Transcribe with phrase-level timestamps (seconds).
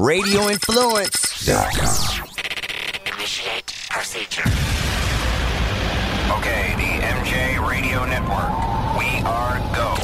[0.00, 2.28] radioinfluence.com.
[3.14, 4.48] Initiate procedure.
[6.38, 8.50] Okay, the MJ Radio Network.
[8.98, 9.94] We are go.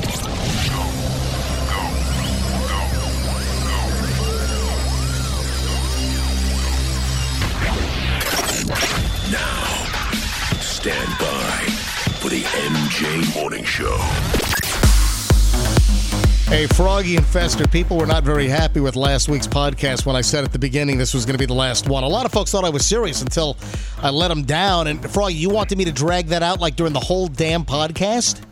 [9.33, 9.65] Now,
[10.61, 11.65] stand by
[12.21, 13.97] for the MJ Morning Show.
[16.47, 20.21] Hey, Froggy and Fester, people were not very happy with last week's podcast when I
[20.21, 22.05] said at the beginning this was going to be the last one.
[22.05, 23.57] A lot of folks thought I was serious until
[23.99, 24.87] I let them down.
[24.87, 28.46] And Froggy, you wanted me to drag that out like during the whole damn podcast?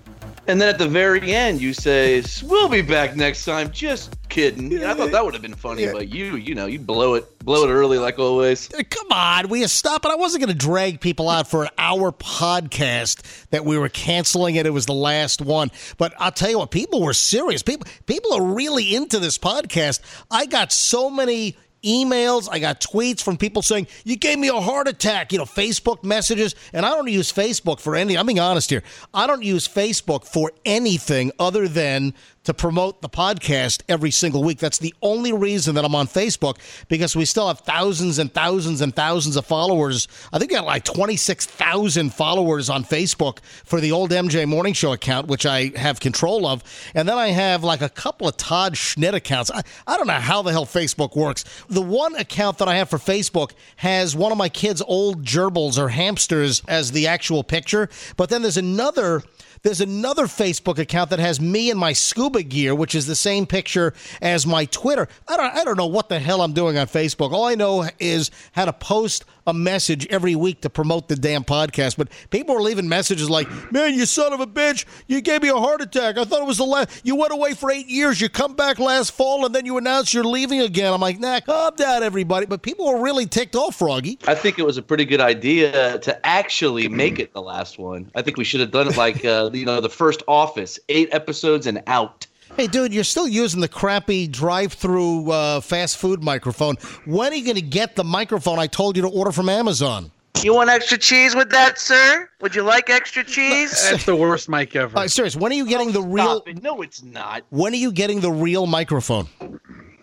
[0.46, 4.84] And then at the very end, you say, "We'll be back next time." Just kidding.
[4.84, 7.64] I thought that would have been funny, but you, you know, you blow it, blow
[7.66, 8.72] it early like always.
[8.74, 10.10] Uh, Come on, we stop it.
[10.10, 14.56] I wasn't going to drag people out for an hour podcast that we were canceling
[14.56, 14.66] it.
[14.66, 15.70] It was the last one.
[15.96, 17.62] But I'll tell you what, people were serious.
[17.62, 20.00] People people are really into this podcast.
[20.30, 24.60] I got so many emails, I got tweets from people saying, You gave me a
[24.60, 26.54] heart attack, you know, Facebook messages.
[26.72, 28.82] And I don't use Facebook for any I'm being honest here.
[29.12, 34.58] I don't use Facebook for anything other than to promote the podcast every single week.
[34.58, 38.80] That's the only reason that I'm on Facebook because we still have thousands and thousands
[38.80, 40.08] and thousands of followers.
[40.32, 44.92] I think I got like 26,000 followers on Facebook for the old MJ Morning Show
[44.92, 46.62] account, which I have control of.
[46.94, 49.50] And then I have like a couple of Todd Schnitt accounts.
[49.50, 51.44] I, I don't know how the hell Facebook works.
[51.68, 55.78] The one account that I have for Facebook has one of my kids' old gerbils
[55.78, 57.88] or hamsters as the actual picture.
[58.16, 59.22] But then there's another
[59.64, 63.46] there's another Facebook account that has me in my scuba gear, which is the same
[63.46, 65.08] picture as my Twitter.
[65.26, 67.32] I don't, I don't know what the hell I'm doing on Facebook.
[67.32, 71.44] All I know is how to post a message every week to promote the damn
[71.44, 71.96] podcast.
[71.96, 74.84] But people are leaving messages like, "Man, you son of a bitch!
[75.06, 76.18] You gave me a heart attack.
[76.18, 77.00] I thought it was the last.
[77.04, 78.20] You went away for eight years.
[78.20, 81.40] You come back last fall, and then you announce you're leaving again." I'm like, "Nah,
[81.40, 84.18] calm down, everybody." But people were really ticked off, Froggy.
[84.26, 88.10] I think it was a pretty good idea to actually make it the last one.
[88.14, 91.08] I think we should have done it like uh, you know the first Office, eight
[91.12, 92.26] episodes and out.
[92.56, 96.76] Hey, dude, you're still using the crappy drive-through uh, fast food microphone.
[97.04, 100.12] When are you going to get the microphone I told you to order from Amazon?
[100.40, 102.28] You want extra cheese with that, sir?
[102.42, 103.72] Would you like extra cheese?
[103.90, 104.96] That's the worst mic ever.
[104.96, 105.34] Uh, serious.
[105.34, 106.36] When are you getting the real?
[106.36, 106.62] Stop it.
[106.62, 107.42] No, it's not.
[107.50, 109.26] When are you getting the real microphone?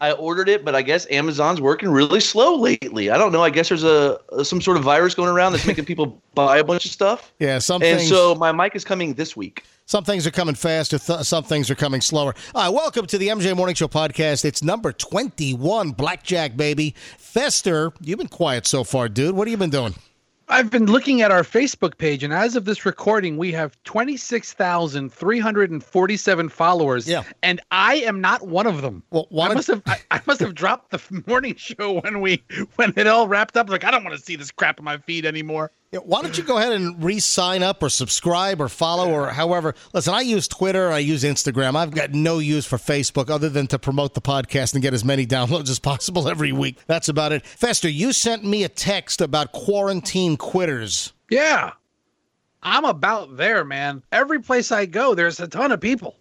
[0.01, 3.11] I ordered it, but I guess Amazon's working really slow lately.
[3.11, 3.43] I don't know.
[3.43, 6.63] I guess there's a some sort of virus going around that's making people buy a
[6.63, 7.31] bunch of stuff.
[7.39, 9.63] Yeah, some And so my mic is coming this week.
[9.91, 12.33] Some things are coming faster, th- some things are coming slower.
[12.55, 14.45] All right, welcome to the MJ Morning Show podcast.
[14.45, 16.95] It's number 21, Blackjack, baby.
[17.17, 19.35] Fester, you've been quiet so far, dude.
[19.35, 19.93] What have you been doing?
[20.47, 26.49] I've been looking at our Facebook page, and as of this recording, we have 26,347
[26.49, 27.05] followers.
[27.05, 27.23] Yeah.
[27.43, 29.03] And I am not one of them.
[29.09, 32.41] Well, why I must have I, I must have dropped the morning show when we
[32.77, 33.69] when it all wrapped up.
[33.69, 35.69] Like I don't want to see this crap on my feed anymore.
[35.91, 39.75] Yeah, why don't you go ahead and re-sign up or subscribe or follow or however?
[39.93, 41.75] Listen, I use Twitter, I use Instagram.
[41.75, 45.03] I've got no use for Facebook other than to promote the podcast and get as
[45.03, 46.77] many downloads as possible every week.
[46.87, 47.45] That's about it.
[47.45, 51.11] Fester, you sent me a text about quarantine quitters.
[51.29, 51.73] Yeah.
[52.63, 54.01] I'm about there, man.
[54.13, 56.15] Every place I go, there's a ton of people.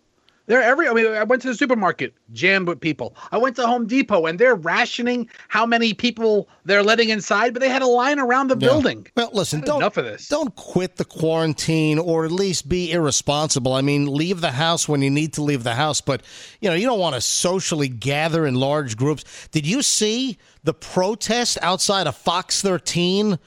[0.51, 3.15] They're every I mean, I went to the supermarket, jammed with people.
[3.31, 7.61] I went to Home Depot and they're rationing how many people they're letting inside, but
[7.61, 9.07] they had a line around the building.
[9.17, 10.27] Well, listen, don't enough of this.
[10.27, 13.75] don't quit the quarantine or at least be irresponsible.
[13.75, 16.25] I mean, leave the house when you need to leave the house, but
[16.61, 19.23] you know, you don't want to socially gather in large groups.
[19.53, 23.39] Did you see the protest outside of Fox 13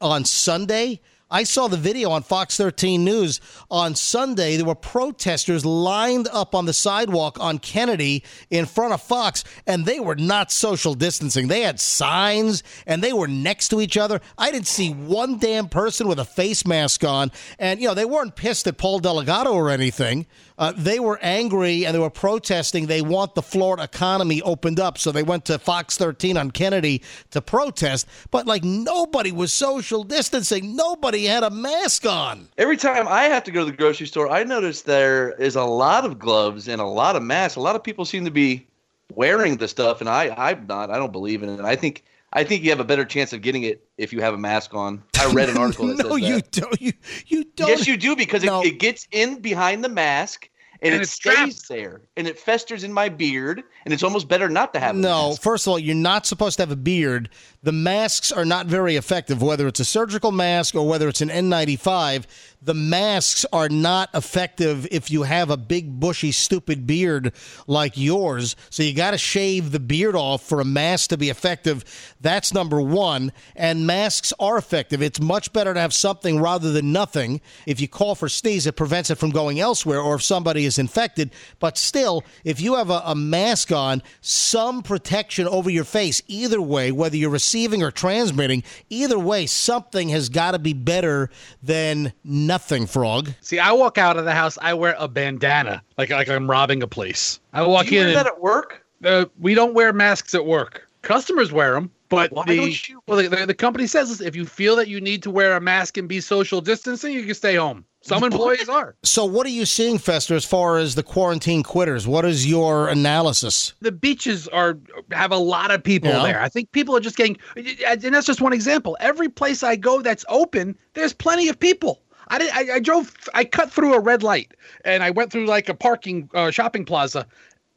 [0.00, 1.00] on Sunday?
[1.32, 4.58] I saw the video on Fox 13 News on Sunday.
[4.58, 9.86] There were protesters lined up on the sidewalk on Kennedy in front of Fox, and
[9.86, 11.48] they were not social distancing.
[11.48, 14.20] They had signs and they were next to each other.
[14.36, 17.32] I didn't see one damn person with a face mask on.
[17.58, 20.26] And, you know, they weren't pissed at Paul Dellegatto or anything.
[20.58, 22.86] Uh, they were angry and they were protesting.
[22.86, 24.98] They want the Florida economy opened up.
[24.98, 28.06] So they went to Fox 13 on Kennedy to protest.
[28.30, 30.76] But, like, nobody was social distancing.
[30.76, 32.48] Nobody had a mask on.
[32.58, 35.64] Every time I have to go to the grocery store, I notice there is a
[35.64, 37.56] lot of gloves and a lot of masks.
[37.56, 38.66] A lot of people seem to be
[39.14, 40.90] wearing the stuff, and I, I'm not.
[40.90, 41.60] I don't believe in it.
[41.60, 44.34] I think, I think you have a better chance of getting it if you have
[44.34, 45.02] a mask on.
[45.20, 46.80] I read an article that no, says you don't.
[46.80, 46.92] You,
[47.26, 47.68] you don't.
[47.68, 48.62] Yes, you do because No.
[48.62, 50.48] it, it gets in behind the mask
[50.80, 51.68] and, And it stays trapped.
[51.68, 54.96] there, and it festers in my beard, and it's almost better not to have.
[54.96, 55.42] a No, mask.
[55.42, 57.28] first of all, you're not supposed to have a beard.
[57.64, 61.28] The masks are not very effective, whether it's a surgical mask or whether it's an
[61.28, 62.26] N95.
[62.64, 67.32] The masks are not effective if you have a big, bushy, stupid beard
[67.68, 68.56] like yours.
[68.70, 71.84] So you got to shave the beard off for a mask to be effective.
[72.20, 73.32] That's number one.
[73.54, 75.00] And masks are effective.
[75.00, 77.40] It's much better to have something rather than nothing.
[77.66, 80.78] If you call for sneeze, it prevents it from going elsewhere, or if somebody is
[80.78, 81.30] infected.
[81.60, 86.60] But still, if you have a, a mask on, some protection over your face, either
[86.62, 91.28] way, whether you're receiving or transmitting, either way, something has got to be better
[91.62, 93.30] than nothing, Frog.
[93.42, 96.82] See, I walk out of the house, I wear a bandana, like like I'm robbing
[96.82, 97.40] a place.
[97.52, 98.06] I walk Do you in.
[98.06, 98.82] wear that at work?
[99.04, 100.88] uh, we don't wear masks at work.
[101.02, 104.26] Customers wear them, but Why the don't you- well, the, the, the company says this,
[104.26, 107.24] if you feel that you need to wear a mask and be social distancing, you
[107.24, 107.84] can stay home.
[108.02, 108.96] Some employees are.
[109.04, 112.06] So, what are you seeing, Fester, as far as the quarantine quitters?
[112.06, 113.74] What is your analysis?
[113.80, 114.78] The beaches are
[115.12, 116.22] have a lot of people Yeah.
[116.24, 116.40] there.
[116.42, 118.96] I think people are just getting, and that's just one example.
[119.00, 122.02] Every place I go that's open, there's plenty of people.
[122.28, 122.50] I did.
[122.52, 123.14] I, I drove.
[123.34, 124.52] I cut through a red light,
[124.84, 127.26] and I went through like a parking uh, shopping plaza,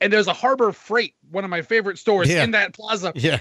[0.01, 2.43] and there's a Harbor Freight, one of my favorite stores Yeah.
[2.43, 3.11] in that plaza.
[3.15, 3.39] Yeah.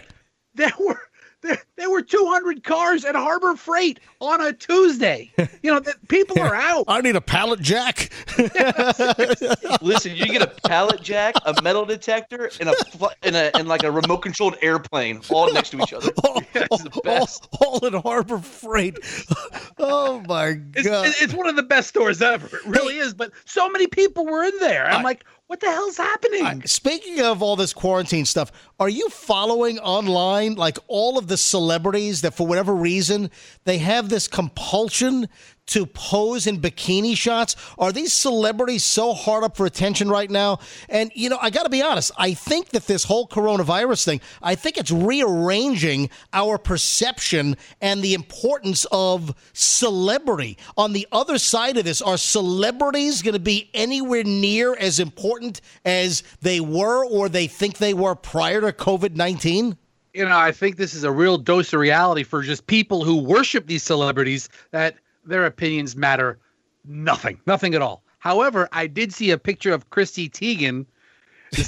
[0.55, 1.01] there were
[1.45, 5.31] there, there were 200 cars at Harbor Freight on a Tuesday.
[5.63, 6.85] You know, that people are out.
[6.89, 8.11] I need a pallet jack.
[9.83, 12.75] Listen, you get a pallet jack, a metal detector, and a
[13.23, 16.11] and a and like a remote controlled airplane all next to each other.
[16.25, 17.49] all, It's the all, best.
[17.61, 18.99] all in Harbor Freight.
[19.79, 21.13] Oh my god!
[21.21, 22.47] it's one of the best stores ever.
[22.47, 23.15] It really is.
[23.15, 24.87] But so many people were in there.
[24.87, 26.45] I'm like, what the hell's happening?
[26.45, 28.51] Uh, speaking of all this quarantine stuff,
[28.81, 33.31] are you following online like all of the celebrities that for whatever reason
[33.65, 35.29] they have this compulsion
[35.67, 37.57] to pose in bikini shots?
[37.79, 40.59] Are these celebrities so hard up for attention right now?
[40.89, 44.21] And you know, I got to be honest, I think that this whole coronavirus thing,
[44.43, 50.59] I think it's rearranging our perception and the importance of celebrity.
[50.77, 55.61] On the other side of this, are celebrities going to be anywhere near as important
[55.85, 59.79] as they were or they think they were prior to COVID 19?
[60.15, 63.17] you know, I think this is a real dose of reality for just people who
[63.17, 64.95] worship these celebrities that
[65.27, 66.39] their opinions matter
[66.85, 68.03] nothing, nothing at all.
[68.19, 70.87] However, I did see a picture of Chrissy Teigen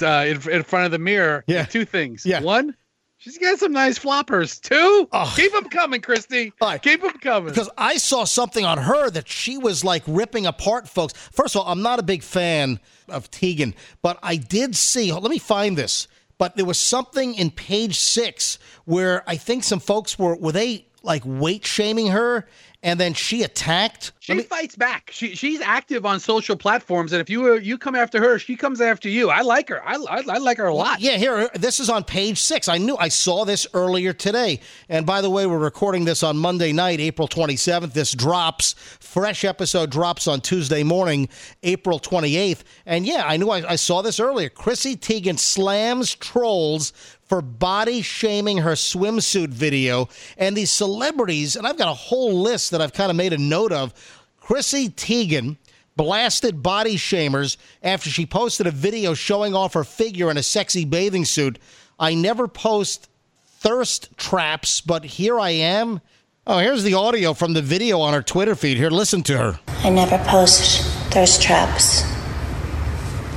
[0.02, 1.44] uh, in, in front of the mirror.
[1.46, 1.64] Yeah.
[1.64, 2.24] Two things.
[2.24, 2.40] Yeah.
[2.40, 2.74] One,
[3.18, 4.60] she's got some nice floppers.
[4.60, 5.32] Two, Oh.
[5.36, 6.52] keep them coming, Christy.
[6.60, 6.80] Right.
[6.82, 7.50] Keep them coming.
[7.50, 11.12] Because I saw something on her that she was like ripping apart folks.
[11.32, 15.30] First of all, I'm not a big fan of Teigen, but I did see, let
[15.30, 16.08] me find this.
[16.38, 20.86] But there was something in page six where I think some folks were, were they
[21.02, 22.46] like weight shaming her
[22.86, 24.12] and then she attacked?
[24.20, 25.10] She me- fights back.
[25.12, 28.54] She she's active on social platforms, and if you uh, you come after her, she
[28.54, 29.28] comes after you.
[29.28, 29.82] I like her.
[29.86, 31.00] I, I, I like her a lot.
[31.00, 32.68] Yeah, here, this is on page six.
[32.68, 34.60] I knew I saw this earlier today.
[34.88, 37.92] And by the way, we're recording this on Monday night, April 27th.
[37.92, 41.28] This drops, fresh episode drops on Tuesday morning,
[41.64, 42.62] April 28th.
[42.86, 44.48] And yeah, I knew I, I saw this earlier.
[44.48, 46.92] Chrissy Teigen slams trolls
[47.28, 50.08] for body shaming her swimsuit video.
[50.36, 53.38] And these celebrities, and I've got a whole list that I've kind of made a
[53.38, 53.92] note of.
[54.40, 55.56] Chrissy Teigen
[55.96, 60.84] blasted body shamers after she posted a video showing off her figure in a sexy
[60.84, 61.58] bathing suit.
[61.98, 63.08] I never post
[63.46, 66.00] thirst traps, but here I am.
[66.46, 68.76] Oh, here's the audio from the video on her Twitter feed.
[68.76, 69.58] Here, listen to her.
[69.66, 72.04] I never post thirst traps.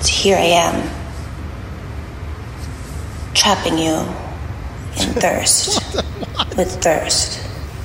[0.07, 0.98] Here I am,
[3.33, 3.95] trapping you
[4.99, 5.95] in thirst
[6.57, 7.41] with thirst.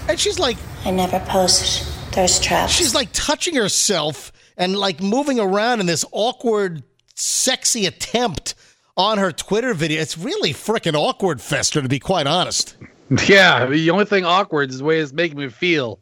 [0.09, 2.73] And she's like, I never post thirst traps.
[2.73, 6.83] she's like touching herself and like moving around in this awkward,
[7.15, 8.55] sexy attempt
[8.97, 10.01] on her Twitter video.
[10.01, 12.77] It's really freaking awkward, Fester, to be quite honest.
[13.29, 16.01] Yeah, the only thing awkward is the way it's making me feel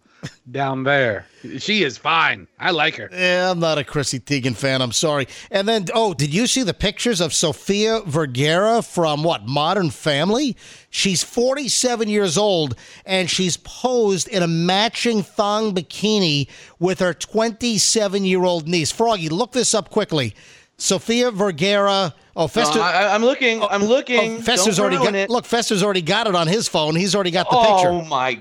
[0.50, 1.26] down there.
[1.58, 2.46] She is fine.
[2.58, 3.08] I like her.
[3.12, 4.82] Yeah, I'm not a Chrissy Teigen fan.
[4.82, 5.26] I'm sorry.
[5.50, 10.56] And then, oh, did you see the pictures of Sofia Vergara from what, Modern Family?
[10.90, 12.76] She's 47 years old
[13.06, 16.48] and she's posed in a matching thong bikini
[16.78, 18.92] with her 27 year old niece.
[18.92, 20.34] Froggy, look this up quickly.
[20.76, 22.14] Sofia Vergara.
[22.34, 22.78] Oh, Fester.
[22.78, 23.62] No, I, I'm looking.
[23.62, 24.36] I'm oh, oh, looking.
[24.38, 25.30] oh, Fester's already got it.
[25.30, 26.96] Look, Fester's already got it on his phone.
[26.96, 27.90] He's already got the Oh picture.
[27.90, 28.40] Oh my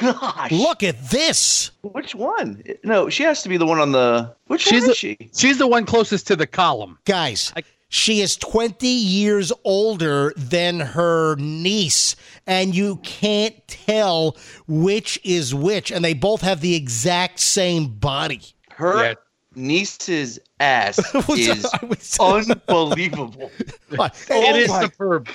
[0.00, 0.50] gosh!
[0.52, 1.70] Look at this.
[1.82, 2.62] Which one?
[2.84, 4.34] No, she has to be the one on the.
[4.46, 5.18] Which She's one the, is she?
[5.36, 6.98] she's the one closest to the column.
[7.04, 12.16] Guys, I- she is 20 years older than her niece,
[12.46, 18.40] and you can't tell which is which, and they both have the exact same body.
[18.70, 19.02] Her.
[19.10, 19.14] Yeah.
[19.54, 23.50] niece's ass Was- is I was- unbelievable.
[23.94, 24.14] What?
[24.28, 25.28] it oh is my- superb.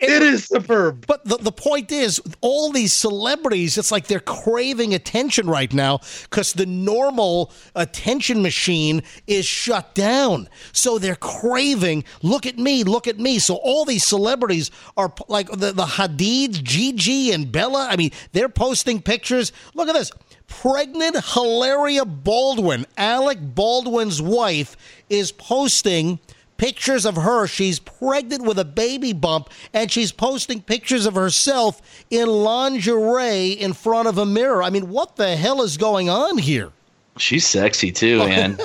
[0.00, 1.06] It is superb.
[1.06, 6.00] But the, the point is, all these celebrities, it's like they're craving attention right now
[6.22, 10.48] because the normal attention machine is shut down.
[10.72, 13.38] So they're craving, look at me, look at me.
[13.38, 17.88] So all these celebrities are like the, the Hadids, Gigi, and Bella.
[17.90, 19.52] I mean, they're posting pictures.
[19.74, 20.10] Look at this.
[20.46, 24.76] Pregnant Hilaria Baldwin, Alec Baldwin's wife,
[25.08, 26.18] is posting
[26.60, 27.46] pictures of her.
[27.46, 33.72] She's pregnant with a baby bump, and she's posting pictures of herself in lingerie in
[33.72, 34.62] front of a mirror.
[34.62, 36.70] I mean, what the hell is going on here?
[37.20, 38.58] She's sexy too, man.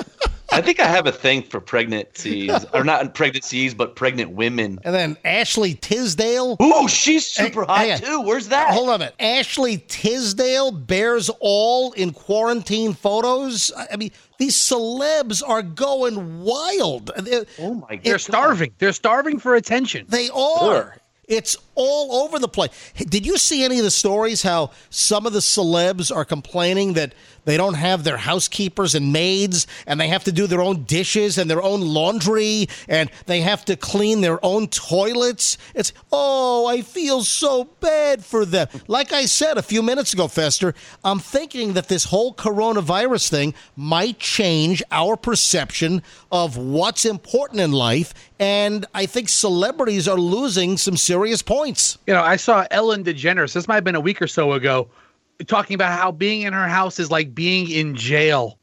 [0.52, 4.78] I think I have a thing for pregnancies, or not pregnancies, but pregnant women.
[4.84, 6.56] And then Ashley Tisdale.
[6.62, 8.20] Ooh, she's super Hey, hot too.
[8.22, 8.72] Where's that?
[8.72, 9.14] Hold on a minute.
[9.18, 13.72] Ashley Tisdale bears all in quarantine photos.
[13.76, 17.10] I I mean, these celebs are going wild.
[17.10, 18.72] Uh, they're- Oh my god, They're starving.
[18.78, 20.06] They're starving for attention.
[20.08, 20.96] They are.
[21.28, 22.70] It's all over the place.
[22.94, 27.14] Did you see any of the stories how some of the celebs are complaining that
[27.46, 31.38] they don't have their housekeepers and maids and they have to do their own dishes
[31.38, 35.56] and their own laundry and they have to clean their own toilets?
[35.74, 38.68] It's, oh, I feel so bad for them.
[38.86, 43.54] Like I said a few minutes ago, Fester, I'm thinking that this whole coronavirus thing
[43.76, 48.12] might change our perception of what's important in life.
[48.38, 51.98] And I think celebrities are losing some serious points.
[52.06, 53.54] You know, I saw Ellen DeGeneres.
[53.54, 54.88] This might have been a week or so ago,
[55.46, 58.58] talking about how being in her house is like being in jail,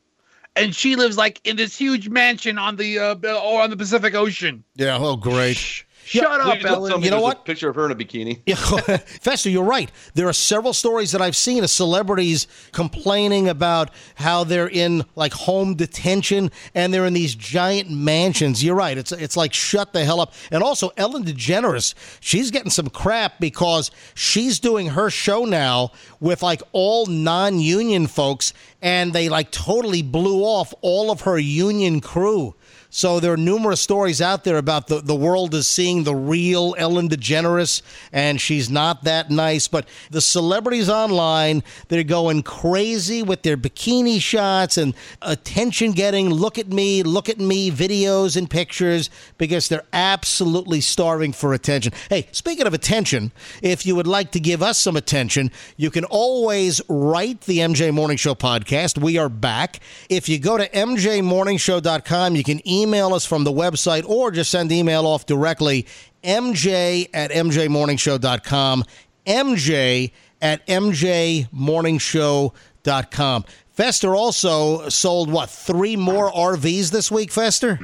[0.55, 4.15] and she lives like in this huge mansion on the uh, or on the Pacific
[4.15, 4.63] Ocean.
[4.75, 5.85] Yeah, oh, great.
[6.05, 7.01] Shut up, don't tell Ellen.
[7.03, 7.45] You know what?
[7.45, 8.41] Picture of her in a bikini.
[8.45, 8.55] Yeah,
[9.21, 9.91] Fester, you're right.
[10.13, 15.33] There are several stories that I've seen of celebrities complaining about how they're in like
[15.33, 18.63] home detention and they're in these giant mansions.
[18.63, 18.97] You're right.
[18.97, 20.33] It's it's like shut the hell up.
[20.51, 26.43] And also Ellen DeGeneres, she's getting some crap because she's doing her show now with
[26.43, 32.55] like all non-union folks and they like totally blew off all of her union crew.
[32.95, 36.75] So there are numerous stories out there about the, the world is seeing the real
[36.77, 37.81] Ellen DeGeneres,
[38.11, 39.67] and she's not that nice.
[39.67, 46.59] But the celebrities online, they're going crazy with their bikini shots and attention getting, look
[46.59, 49.09] at me, look at me videos and pictures
[49.39, 51.93] because they're absolutely starving for attention.
[52.09, 53.31] Hey, speaking of attention,
[53.63, 57.91] if you would like to give us some attention, you can always write the MJ
[57.91, 59.01] Morning Show podcast.
[59.01, 59.79] We are back.
[60.09, 62.82] If you go to mjmorningshow.com, you can email
[63.13, 65.85] us from the website or just send email off directly
[66.23, 68.85] mj at mjmorningshow.com
[69.25, 70.11] mj
[70.41, 77.79] at mjmorningshow.com fester also sold what three more rvs this week fester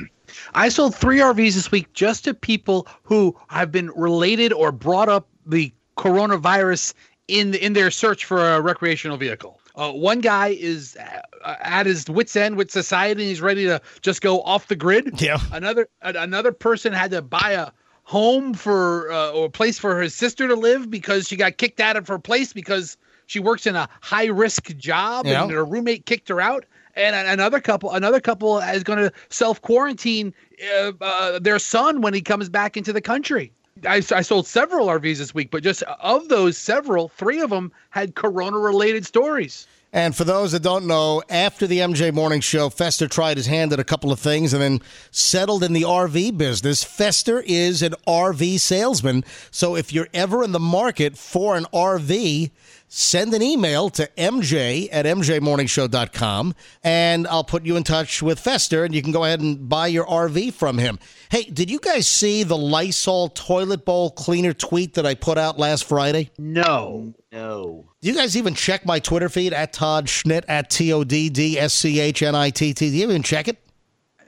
[0.54, 5.10] I sold three RVs this week just to people who have been related or brought
[5.10, 6.94] up the coronavirus
[7.28, 9.59] in in their search for a recreational vehicle.
[9.80, 10.98] Uh, one guy is
[11.46, 14.76] uh, at his wits end with society and he's ready to just go off the
[14.76, 15.22] grid.
[15.22, 15.40] Yeah.
[15.54, 17.70] Another another person had to buy a
[18.04, 21.80] home for uh, or a place for her sister to live because she got kicked
[21.80, 25.44] out of her place because she works in a high risk job Yeah.
[25.44, 26.66] and her roommate kicked her out.
[26.96, 30.34] And another couple, another couple is going to self quarantine
[30.82, 33.54] uh, uh, their son when he comes back into the country.
[33.86, 37.72] I, I sold several RVs this week, but just of those several, three of them
[37.90, 39.68] had corona related stories.
[39.92, 43.74] And for those that don't know, after the MJ Morning Show, Fester tried his hand
[43.74, 46.84] at a couple of things and then settled in the RV business.
[46.84, 49.24] Fester is an RV salesman.
[49.50, 52.52] So if you're ever in the market for an RV,
[52.88, 58.84] send an email to mj at mjmorningshow.com and I'll put you in touch with Fester
[58.84, 61.00] and you can go ahead and buy your RV from him.
[61.30, 65.58] Hey, did you guys see the Lysol toilet bowl cleaner tweet that I put out
[65.58, 66.30] last Friday?
[66.38, 67.14] No.
[67.32, 67.86] No.
[68.02, 71.30] Do you guys even check my Twitter feed at Todd Schnitt at T O D
[71.30, 72.90] D S C H N I T T?
[72.90, 73.58] Do you even check it?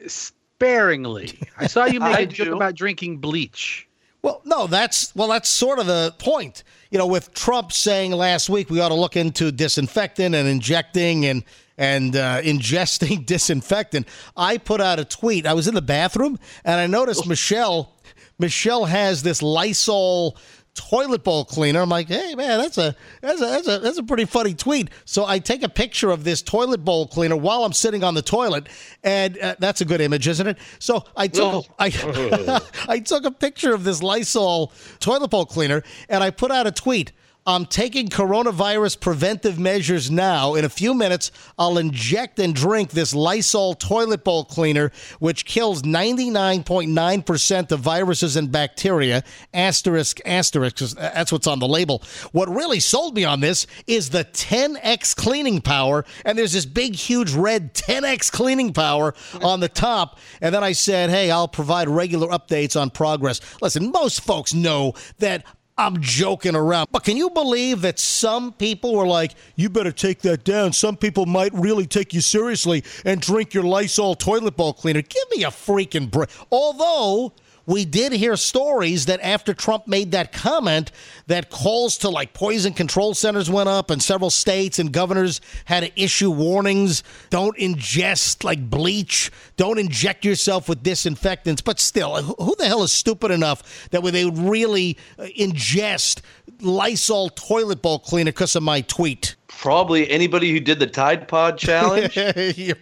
[0.07, 1.39] Sparingly.
[1.57, 2.55] I saw you make I a joke do.
[2.55, 3.87] about drinking bleach.
[4.21, 6.63] Well, no, that's well, that's sort of the point.
[6.91, 11.25] You know, with Trump saying last week we ought to look into disinfectant and injecting
[11.25, 11.43] and
[11.77, 14.07] and uh, ingesting disinfectant.
[14.37, 15.47] I put out a tweet.
[15.47, 17.95] I was in the bathroom and I noticed Michelle.
[18.37, 20.37] Michelle has this Lysol
[20.75, 21.81] toilet bowl cleaner.
[21.81, 24.89] I'm like, hey man, that's a that's a that's a that's a pretty funny tweet.
[25.05, 28.21] So I take a picture of this toilet bowl cleaner while I'm sitting on the
[28.21, 28.67] toilet,
[29.03, 30.57] and uh, that's a good image, isn't it?
[30.79, 36.23] So I took I I took a picture of this Lysol toilet bowl cleaner, and
[36.23, 37.11] I put out a tweet.
[37.47, 40.53] I'm taking coronavirus preventive measures now.
[40.53, 45.81] In a few minutes, I'll inject and drink this Lysol toilet bowl cleaner, which kills
[45.81, 49.23] 99.9% of viruses and bacteria.
[49.55, 52.03] Asterisk, asterisk, that's what's on the label.
[52.31, 56.05] What really sold me on this is the 10x cleaning power.
[56.23, 60.19] And there's this big, huge red 10x cleaning power on the top.
[60.41, 63.41] And then I said, hey, I'll provide regular updates on progress.
[63.63, 65.43] Listen, most folks know that
[65.77, 66.89] I'm joking around.
[66.91, 70.73] But can you believe that some people were like, you better take that down?
[70.73, 75.01] Some people might really take you seriously and drink your Lysol toilet bowl cleaner.
[75.01, 76.29] Give me a freaking break.
[76.51, 77.33] Although.
[77.65, 80.91] We did hear stories that after Trump made that comment,
[81.27, 85.83] that calls to like poison control centers went up, and several states and governors had
[85.83, 91.61] to issue warnings: don't ingest like bleach, don't inject yourself with disinfectants.
[91.61, 96.21] But still, who the hell is stupid enough that they would really uh, ingest
[96.59, 99.35] Lysol toilet bowl cleaner because of my tweet?
[99.47, 102.17] Probably anybody who did the Tide Pod challenge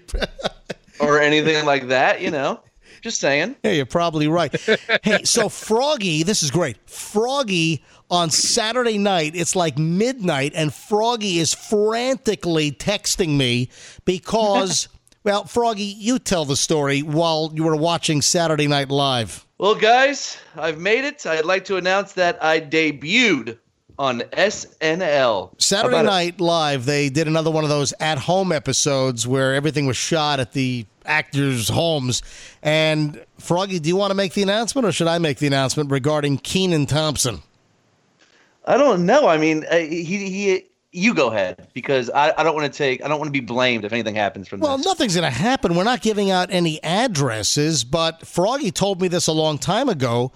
[0.99, 2.61] or anything like that, you know.
[3.01, 3.55] Just saying.
[3.63, 4.53] Yeah, you're probably right.
[5.03, 6.77] hey, so Froggy, this is great.
[6.89, 13.69] Froggy on Saturday night, it's like midnight, and Froggy is frantically texting me
[14.05, 14.87] because,
[15.23, 19.45] well, Froggy, you tell the story while you were watching Saturday Night Live.
[19.59, 21.25] Well, guys, I've made it.
[21.25, 23.57] I'd like to announce that I debuted
[23.99, 25.61] on SNL.
[25.61, 29.97] Saturday Night Live, they did another one of those at home episodes where everything was
[29.97, 32.23] shot at the actors' homes.
[32.63, 35.91] And Froggy, do you want to make the announcement or should I make the announcement
[35.91, 37.43] regarding Kenan Thompson?
[38.65, 39.27] I don't know.
[39.27, 40.65] I mean, uh, he he.
[40.91, 43.03] You go ahead because I, I don't want to take.
[43.03, 44.85] I don't want to be blamed if anything happens from Well, this.
[44.85, 45.75] Well, nothing's going to happen.
[45.75, 50.31] We're not giving out any addresses, but Froggy told me this a long time ago.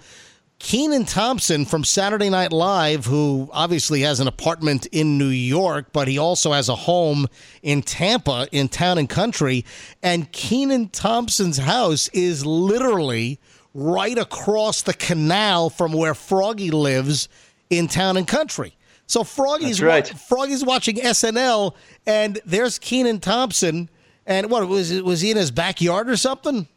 [0.58, 6.08] Kenan Thompson from Saturday Night Live, who obviously has an apartment in New York, but
[6.08, 7.26] he also has a home
[7.62, 9.64] in Tampa, in town and country.
[10.02, 13.38] And Kenan Thompson's house is literally
[13.74, 17.28] right across the canal from where Froggy lives
[17.68, 18.76] in town and country.
[19.06, 20.10] So Froggy's right.
[20.10, 21.74] wa- Froggy's watching SNL,
[22.06, 23.90] and there's Kenan Thompson.
[24.26, 25.04] And what was it?
[25.04, 26.68] Was he in his backyard or something?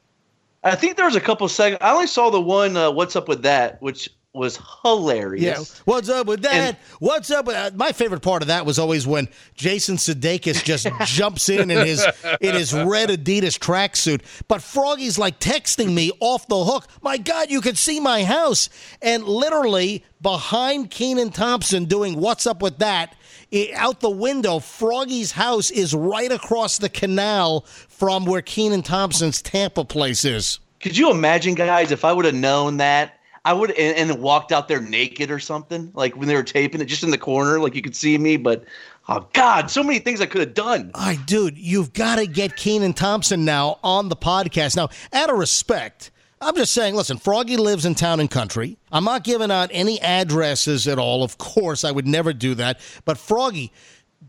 [0.72, 1.80] I think there was a couple seconds.
[1.82, 2.76] I only saw the one.
[2.78, 3.82] Uh, What's up with that?
[3.82, 5.44] Which was hilarious.
[5.44, 5.82] Yeah.
[5.86, 6.54] What's up with that?
[6.54, 10.64] And- What's up with uh, my favorite part of that was always when Jason Sudeikis
[10.64, 12.06] just jumps in in his
[12.40, 14.22] in his red Adidas tracksuit.
[14.48, 16.86] But Froggy's like texting me off the hook.
[17.02, 18.70] My God, you could see my house,
[19.02, 23.16] and literally behind Kenan Thompson doing what's up with that.
[23.54, 29.42] I- out the window, Froggy's house is right across the canal from where Kenan Thompson's
[29.42, 30.60] Tampa place is.
[30.80, 33.14] Could you imagine, guys, if I would have known that?
[33.46, 36.82] I would and, and walked out there naked or something, like when they were taping
[36.82, 38.36] it, just in the corner, like you could see me.
[38.36, 38.66] But
[39.08, 40.92] oh God, so many things I could have done.
[40.94, 44.76] All right, dude, you've got to get Kenan Thompson now on the podcast.
[44.76, 48.78] Now, out of respect, I'm just saying, listen, Froggy lives in town and country.
[48.92, 51.24] I'm not giving out any addresses at all.
[51.24, 52.80] Of course, I would never do that.
[53.06, 53.72] But Froggy,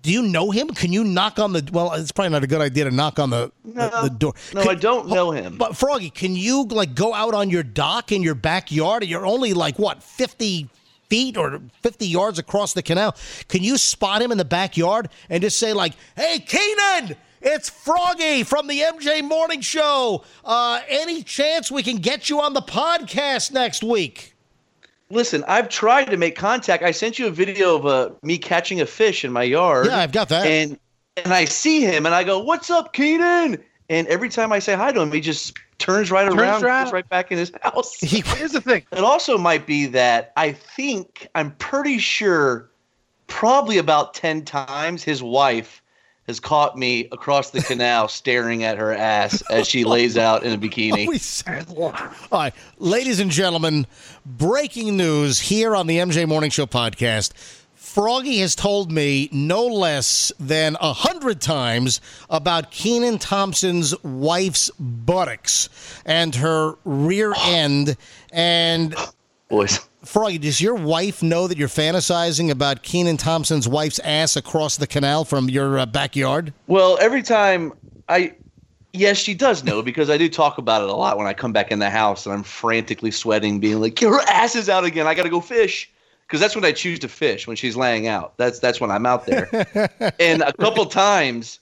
[0.00, 0.68] do you know him?
[0.68, 3.30] Can you knock on the well, it's probably not a good idea to knock on
[3.30, 4.32] the the, the door.
[4.54, 5.58] No, Can- I don't know him.
[5.58, 9.04] But Froggy, can you like go out on your dock in your backyard?
[9.04, 10.68] You're only like what, 50
[11.10, 13.16] feet or 50 yards across the canal.
[13.48, 18.42] Can you spot him in the backyard and just say like, "Hey, Kenan, it's Froggy
[18.42, 20.24] from the MJ Morning Show.
[20.44, 24.34] Uh, any chance we can get you on the podcast next week?"
[25.10, 26.82] Listen, I've tried to make contact.
[26.82, 29.86] I sent you a video of uh, me catching a fish in my yard.
[29.86, 30.46] Yeah, I've got that.
[30.46, 30.78] And
[31.16, 34.74] and I see him, and I go, "What's up, Kenan?" And every time I say
[34.74, 36.84] hi to him, he just turns right Turns around, around.
[36.84, 37.94] goes right back in his house.
[38.00, 38.84] He- Here's the thing.
[38.92, 42.68] It also might be that I think I'm pretty sure,
[43.28, 45.80] probably about ten times, his wife
[46.28, 50.52] has caught me across the canal staring at her ass as she lays out in
[50.52, 51.08] a bikini.
[51.08, 51.92] We said- All
[52.30, 53.86] right, ladies and gentlemen,
[54.26, 57.32] breaking news here on the MJ Morning Show podcast.
[57.74, 65.70] Froggy has told me no less than a hundred times about Kenan Thompson's wife's buttocks
[66.04, 67.96] and her rear end.
[68.30, 68.94] And
[69.48, 74.76] Boys, Froggy, does your wife know that you're fantasizing about Kenan Thompson's wife's ass across
[74.76, 76.52] the canal from your uh, backyard?
[76.68, 77.72] well, every time
[78.08, 78.34] I,
[78.92, 81.52] yes, she does know because I do talk about it a lot when I come
[81.52, 85.06] back in the house and I'm frantically sweating, being like, "Your ass is out again.
[85.06, 85.90] I got to go fish."
[86.26, 88.36] Because that's when I choose to fish when she's laying out.
[88.36, 89.48] That's that's when I'm out there.
[90.20, 91.58] and a couple times,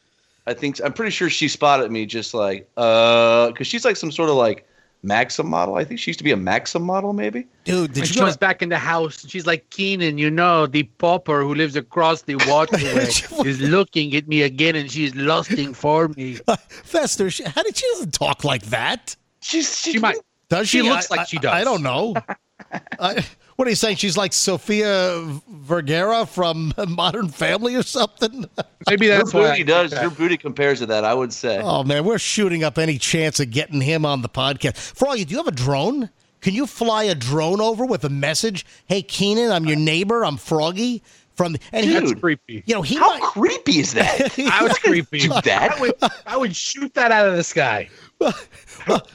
[0.47, 4.11] I think I'm pretty sure she spotted me just like, uh, because she's like some
[4.11, 4.67] sort of like
[5.07, 5.77] Maxim model.
[5.77, 7.47] I think she used to be a Maxim model, maybe.
[7.65, 10.19] Dude, did And you she go comes back in the house and she's like, Kenan,
[10.19, 13.07] you know, the pauper who lives across the waterway
[13.47, 16.39] is looking at me again and she's lusting for me.
[16.69, 17.31] Fester?
[17.31, 19.15] She, how did she doesn't talk like that?
[19.41, 20.17] She's she, She might.
[20.49, 20.89] Does She she?
[20.89, 21.53] looks I- like she I- does.
[21.53, 22.15] I don't know.
[23.01, 23.25] I,
[23.57, 23.97] what are you saying?
[23.97, 28.45] She's like Sofia Vergara from Modern Family or something?
[28.89, 29.41] Maybe that's why.
[29.41, 29.91] I booty think does.
[29.93, 30.03] that.
[30.03, 31.05] Her booty compares to that.
[31.05, 31.61] I would say.
[31.63, 34.77] Oh man, we're shooting up any chance of getting him on the podcast.
[34.77, 36.11] For all you, do you have a drone?
[36.43, 38.65] Can you fly a drone over with a message?
[38.87, 40.25] Hey, Kenan, I'm your neighbor.
[40.25, 41.03] I'm Froggy
[41.35, 41.55] from.
[41.55, 42.21] The, and he, That's Dude.
[42.21, 42.63] creepy.
[42.67, 43.23] you know, he How might.
[43.23, 44.39] creepy is that?
[44.53, 45.21] I was creepy.
[45.21, 45.73] do that?
[45.77, 45.95] I would,
[46.27, 47.89] I would shoot that out of the sky.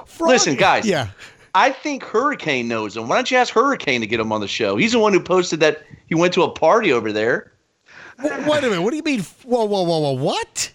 [0.06, 0.86] Froggy- Listen, guys.
[0.86, 1.10] Yeah.
[1.54, 3.08] I think Hurricane knows him.
[3.08, 4.78] Why don't you ask Hurricane to get him on the show?
[4.78, 7.52] He's the one who posted that he went to a party over there.
[8.22, 8.82] W- Wait a minute.
[8.82, 9.22] What do you mean?
[9.46, 10.12] Whoa, whoa, whoa, whoa!
[10.14, 10.72] What?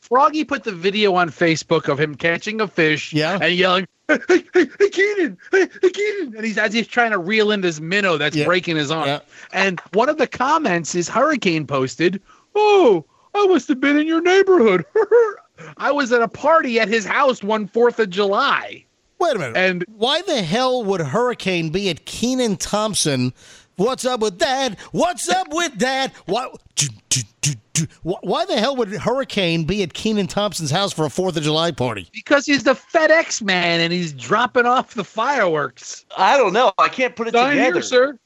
[0.00, 3.38] Froggy put the video on Facebook of him catching a fish Yeah.
[3.40, 6.36] and yelling, hey, hey, hey, hey, Kenan, hey, hey, Kenan.
[6.36, 8.44] And he's as he's trying to reel in this minnow that's Yeah.
[8.44, 9.08] breaking his arm.
[9.08, 9.20] Yeah.
[9.54, 12.20] And one of the comments is Hurricane posted,
[12.54, 14.84] Oh, I must have been in your neighborhood.
[15.78, 18.84] I was at a party at his house one Fourth of July.
[19.18, 19.56] Wait a minute.
[19.56, 23.32] And- why the hell would Hurricane be at Kenan Thompson?
[23.76, 24.78] What's up with that?
[24.92, 26.12] What's up with that?
[26.26, 26.48] Why?
[26.76, 27.86] do, do, do, do.
[28.02, 31.42] Why why the hell would Hurricane be at Kenan Thompson's house for a Fourth of
[31.42, 32.08] July party?
[32.12, 36.04] Because he's the FedEx man and he's dropping off the fireworks.
[36.16, 36.72] I don't know.
[36.78, 37.72] I can't put it Sign together.
[37.72, 38.18] here, sir.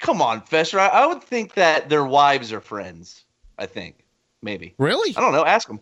[0.00, 0.80] Come on, Fester.
[0.80, 3.24] I, I would think that their wives are friends.
[3.58, 4.04] I think
[4.42, 4.74] maybe.
[4.78, 5.14] Really?
[5.16, 5.44] I don't know.
[5.44, 5.78] Ask them.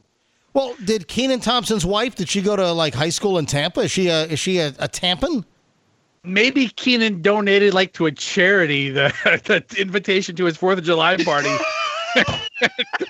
[0.59, 2.16] Well, did Kenan Thompson's wife?
[2.16, 3.79] Did she go to like high school in Tampa?
[3.83, 5.44] Is she a is she a, a Tampan?
[6.25, 9.12] maybe Kenan donated like to a charity the,
[9.44, 11.49] the invitation to his Fourth of July party.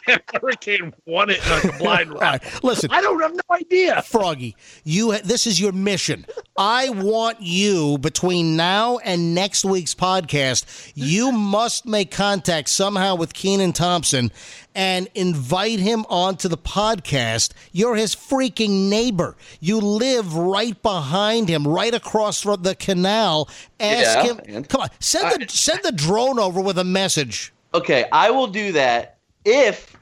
[0.06, 2.42] and Hurricane won it like a blind All rat.
[2.44, 2.90] right, listen.
[2.90, 4.02] I don't have no idea.
[4.02, 6.26] Froggy, you this is your mission.
[6.56, 10.92] I want you between now and next week's podcast.
[10.94, 14.30] You must make contact somehow with Kenan Thompson
[14.74, 17.52] and invite him onto the podcast.
[17.72, 19.36] You're his freaking neighbor.
[19.60, 23.48] You live right behind him, right across from the canal.
[23.80, 24.40] Ask Yeah, him.
[24.46, 27.52] and- Come on, send the send the drone over with a message.
[27.78, 29.96] Okay, I will do that if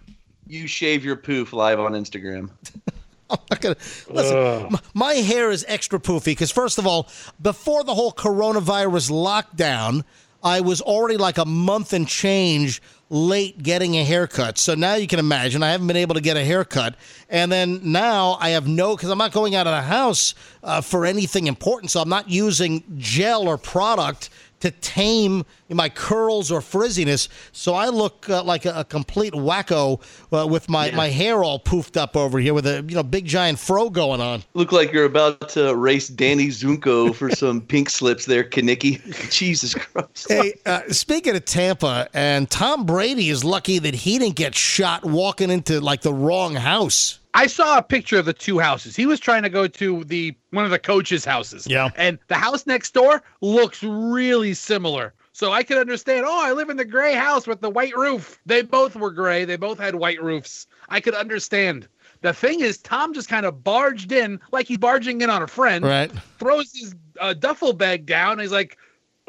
[0.46, 2.48] you shave your poof live on Instagram.
[3.30, 3.76] I'm not gonna
[4.08, 4.36] listen.
[4.38, 7.08] m- My hair is extra poofy because, first of all,
[7.42, 10.04] before the whole coronavirus lockdown,
[10.42, 14.56] I was already like a month and change late getting a haircut.
[14.58, 16.94] So now you can imagine I haven't been able to get a haircut,
[17.28, 20.80] and then now I have no because I'm not going out of the house uh,
[20.80, 21.90] for anything important.
[21.90, 27.28] So I'm not using gel or product to tame my curls or frizziness.
[27.52, 30.00] So I look uh, like a, a complete wacko
[30.32, 33.26] uh, with my, my hair all poofed up over here with a you know big
[33.26, 34.42] giant fro going on.
[34.54, 39.30] Look like you're about to race Danny Zuko for some pink slips there, Kenickie.
[39.30, 40.26] Jesus Christ.
[40.28, 45.04] Hey, uh, speaking of Tampa, and Tom Brady is lucky that he didn't get shot
[45.04, 47.18] walking into like the wrong house.
[47.36, 48.96] I saw a picture of the two houses.
[48.96, 51.66] He was trying to go to the one of the coaches' houses.
[51.66, 51.90] Yeah.
[51.94, 55.12] And the house next door looks really similar.
[55.36, 58.40] So I could understand, oh, I live in the gray house with the white roof.
[58.46, 59.44] They both were gray.
[59.44, 60.66] They both had white roofs.
[60.88, 61.86] I could understand.
[62.22, 65.46] The thing is, Tom just kind of barged in like he's barging in on a
[65.46, 65.84] friend.
[65.84, 66.10] Right.
[66.38, 68.32] Throws his uh, duffel bag down.
[68.32, 68.78] And he's like,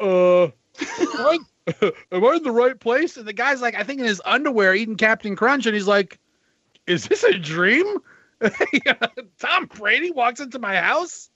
[0.00, 1.38] uh, am I,
[2.12, 3.18] am I in the right place?
[3.18, 5.66] And the guy's like, I think in his underwear eating Captain Crunch.
[5.66, 6.18] And he's like,
[6.86, 7.98] is this a dream?
[9.38, 11.28] Tom Brady walks into my house?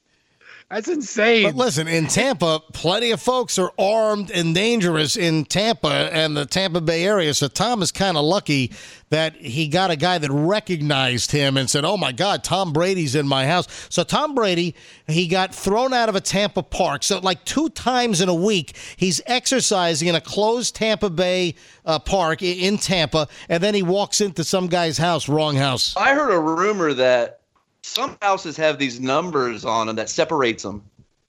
[0.73, 1.43] That's insane.
[1.43, 6.47] But listen, in Tampa, plenty of folks are armed and dangerous in Tampa and the
[6.47, 7.35] Tampa Bay area.
[7.35, 8.73] So Tom is kind of lucky
[9.11, 13.15] that he got a guy that recognized him and said, "Oh my God, Tom Brady's
[13.15, 14.75] in my house." So Tom Brady,
[15.07, 17.03] he got thrown out of a Tampa park.
[17.03, 21.55] So like two times in a week, he's exercising in a closed Tampa Bay
[21.85, 25.95] uh, park in Tampa, and then he walks into some guy's house, wrong house.
[25.99, 27.42] I heard a rumor that
[27.83, 30.83] some houses have these numbers on them that separates them.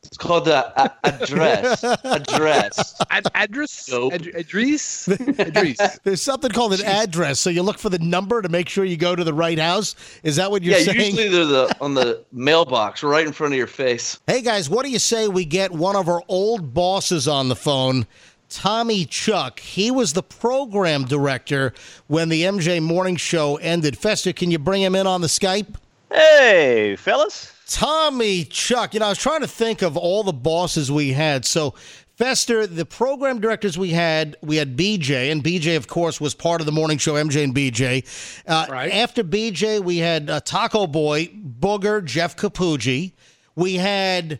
[0.05, 1.83] It's called the a- address.
[2.03, 2.95] address.
[3.09, 3.89] Ad- address?
[3.89, 4.13] Nope.
[4.13, 5.07] Ad- Idris?
[5.07, 5.99] Idris.
[6.03, 8.97] There's something called an address, so you look for the number to make sure you
[8.97, 9.95] go to the right house.
[10.23, 11.15] Is that what you're yeah, saying?
[11.15, 14.19] usually they're the on the mailbox right in front of your face.
[14.27, 17.55] Hey guys, what do you say we get one of our old bosses on the
[17.55, 18.05] phone?
[18.49, 19.59] Tommy Chuck.
[19.61, 21.73] He was the program director
[22.07, 23.97] when the MJ Morning Show ended.
[23.97, 25.75] Fester, can you bring him in on the Skype?
[26.13, 27.51] Hey, fellas.
[27.67, 28.93] Tommy Chuck.
[28.93, 31.43] You know, I was trying to think of all the bosses we had.
[31.45, 31.73] So,
[32.17, 36.61] Fester, the program directors we had, we had BJ, and BJ, of course, was part
[36.61, 38.05] of the morning show, MJ and BJ.
[38.47, 38.93] Uh, Right.
[38.93, 43.13] After BJ, we had uh, Taco Boy, Booger, Jeff Capucci.
[43.55, 44.39] We had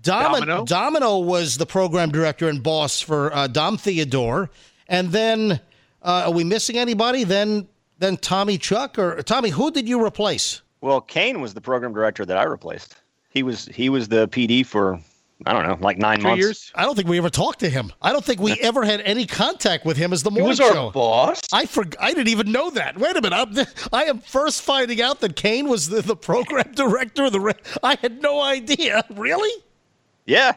[0.00, 0.64] Dom- Domino.
[0.64, 4.48] Domino was the program director and boss for uh, Dom Theodore,
[4.88, 5.60] and then
[6.02, 7.24] uh, are we missing anybody?
[7.24, 9.50] Then then Tommy Chuck or Tommy?
[9.50, 10.62] Who did you replace?
[10.80, 12.96] Well, Kane was the program director that I replaced.
[13.30, 14.98] He was he was the PD for
[15.46, 16.38] I don't know, like nine Two months.
[16.38, 16.72] years.
[16.74, 17.92] I don't think we ever talked to him.
[18.02, 20.60] I don't think we ever had any contact with him as the He morning was
[20.60, 20.90] our show.
[20.90, 21.40] boss.
[21.52, 22.98] I for, I didn't even know that.
[22.98, 23.36] Wait a minute.
[23.36, 27.40] I'm, I am first finding out that Kane was the, the program director of the.
[27.40, 29.02] Re- I had no idea.
[29.16, 29.62] Really?
[30.26, 30.52] Yeah,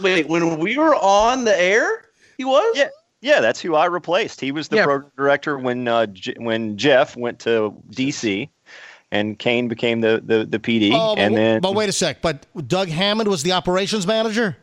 [0.00, 2.06] Wait, when we were on the air,
[2.36, 2.76] he was.
[2.76, 2.88] yeah,
[3.20, 3.40] yeah.
[3.40, 4.40] That's who I replaced.
[4.40, 4.84] He was the Yeah.
[4.84, 8.48] program director when uh, J- when Jeff went to DC,
[9.10, 10.90] and Kane became the the, the PD.
[10.92, 12.20] Oh, but, and then, but wait a sec.
[12.22, 14.56] But Doug Hammond was the operations manager.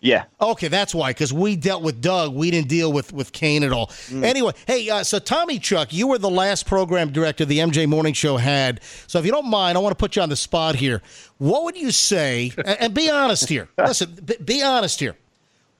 [0.00, 1.10] yeah, Okay, that's why.
[1.10, 3.90] Because we dealt with Doug, we didn't deal with with Kane at all.
[4.10, 8.14] Anyway, hey, uh, so Tommy Chuck, you were the last program director the MJ Morning
[8.14, 8.80] Show had.
[9.06, 11.02] So if you don't mind, I want to put you on the spot here.
[11.38, 12.52] What would you say?
[12.56, 13.68] and, and be honest here.
[13.78, 15.16] Listen, be, be honest here.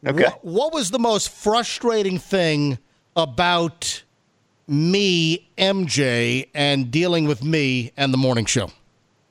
[0.07, 0.25] Okay.
[0.25, 2.79] What, what was the most frustrating thing
[3.17, 4.03] about
[4.71, 8.71] me, MJ, and dealing with me and the morning show?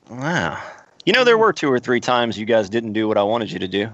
[0.10, 0.62] wow.
[1.06, 3.52] You know, there were two or three times you guys didn't do what I wanted
[3.52, 3.90] you to do.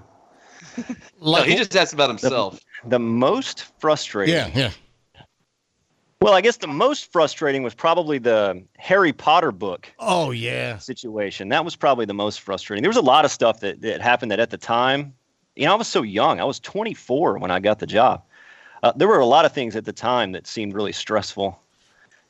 [1.22, 2.60] No, he just asked about himself.
[2.86, 4.36] The most frustrating.
[4.36, 4.72] yeah, yeah.
[6.22, 10.78] Well, I guess the most frustrating was probably the Harry Potter book Oh yeah.
[10.78, 11.50] situation.
[11.50, 12.82] That was probably the most frustrating.
[12.84, 15.14] There was a lot of stuff that, that happened that at the time,
[15.56, 16.40] you know, I was so young.
[16.42, 18.24] I was 24 when I got the job.
[18.86, 21.60] Uh, there were a lot of things at the time that seemed really stressful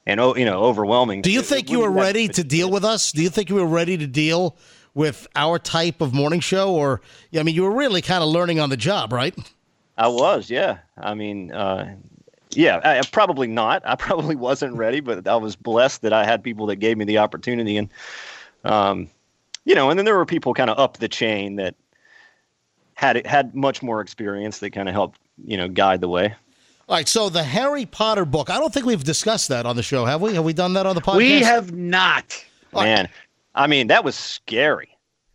[0.05, 1.21] and, oh, you know, overwhelming.
[1.21, 3.11] Do you think you were ready to deal with us?
[3.11, 4.55] Do you think you were ready to deal
[4.93, 6.73] with our type of morning show?
[6.73, 7.01] Or,
[7.37, 9.37] I mean, you were really kind of learning on the job, right?
[9.97, 10.77] I was, yeah.
[10.97, 11.93] I mean, uh,
[12.51, 13.81] yeah, I, I probably not.
[13.85, 17.03] I probably wasn't ready, but I was blessed that I had people that gave me
[17.03, 17.89] the opportunity, and
[18.63, 19.09] um,
[19.65, 21.75] you know, and then there were people kind of up the chain that
[22.93, 26.33] had had much more experience that kind of helped, you know, guide the way.
[26.87, 27.07] All right.
[27.07, 30.21] So the Harry Potter book, I don't think we've discussed that on the show, have
[30.21, 30.35] we?
[30.35, 31.17] Have we done that on the podcast?
[31.17, 32.45] We have not.
[32.73, 33.07] Man,
[33.53, 34.89] I mean, that was scary.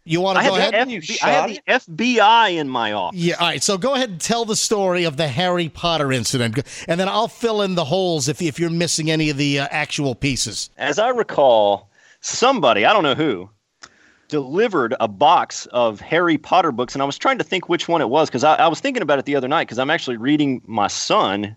[0.05, 0.89] You want to had, go ahead?
[0.89, 3.19] the You FBI, I had shot the FBI in my office.
[3.21, 3.63] Yeah, all right.
[3.63, 6.59] So go ahead and tell the story of the Harry Potter incident,
[6.89, 9.69] and then I'll fill in the holes if, if you're missing any of the uh,
[9.71, 10.71] actual pieces.
[10.79, 13.51] as I recall, somebody, I don't know who,
[14.31, 16.95] delivered a box of Harry Potter books.
[16.95, 19.03] And I was trying to think which one it was because I, I was thinking
[19.03, 21.57] about it the other night because I'm actually reading my son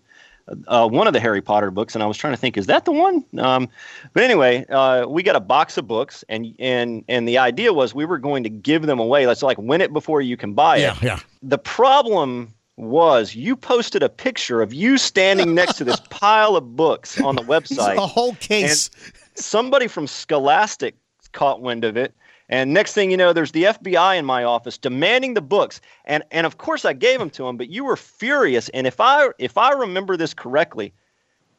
[0.68, 1.96] uh, one of the Harry Potter books.
[1.96, 3.24] And I was trying to think, is that the one?
[3.38, 3.70] Um,
[4.14, 6.24] but anyway, uh, we got a box of books.
[6.28, 9.26] And, and, and the idea was we were going to give them away.
[9.26, 11.20] Let's like win it before you can buy it Yeah, yeah.
[11.42, 16.76] the problem was you posted a picture of you standing next to this pile of
[16.76, 17.98] books on the website.
[17.98, 18.90] A whole case.
[19.36, 20.96] Somebody from Scholastic
[21.32, 22.14] caught wind of it.
[22.50, 25.80] And next thing you know, there's the FBI in my office demanding the books.
[26.06, 28.70] And and of course I gave them to him, but you were furious.
[28.70, 30.94] And if I if I remember this correctly,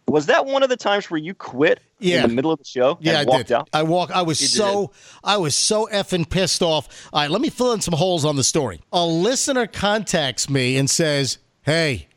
[0.06, 2.16] was that one of the times where you quit Yeah.
[2.22, 3.54] in the middle of the show Yeah, and I walked did.
[3.54, 3.70] out?
[3.72, 4.10] I walk.
[4.10, 4.92] I was You so
[5.24, 7.08] I was so effing pissed off.
[7.12, 8.80] All right, let me fill in some holes on the story.
[8.92, 12.08] A listener contacts me and says, "Hey,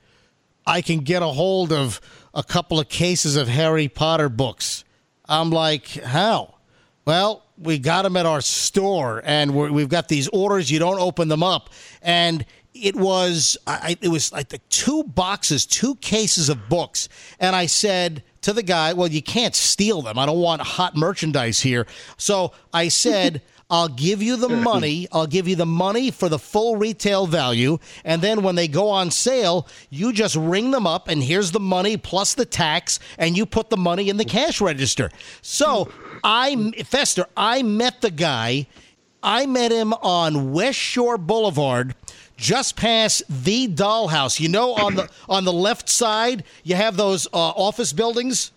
[0.66, 2.02] I can get a hold of
[2.34, 4.84] a couple of cases of Harry Potter books."
[5.30, 6.56] I'm like, "How?"
[7.06, 10.70] Well, we got them at our store, and we're, we've got these orders.
[10.70, 11.70] You don't open them up,
[12.02, 17.56] and it was I, it was like the two boxes, two cases of books, and
[17.56, 20.20] I said to the guy, "Well, you can't steal them.
[20.20, 21.86] I don't want hot merchandise here."
[22.17, 23.41] So I said.
[23.70, 25.10] I'll give you the money.
[25.12, 27.80] I'll give you the money for the full retail value.
[28.06, 31.60] And then when they go on sale, you just ring them up, and here's the
[31.60, 35.12] money plus the tax, and you put the money in the cash register.
[35.42, 35.92] So
[36.24, 38.68] I, Fester, I met the guy.
[39.22, 41.94] I met him on West Shore Boulevard,
[42.38, 44.40] just past the Dollhouse.
[44.40, 48.52] You know, on the on the left side, you have those uh, office buildings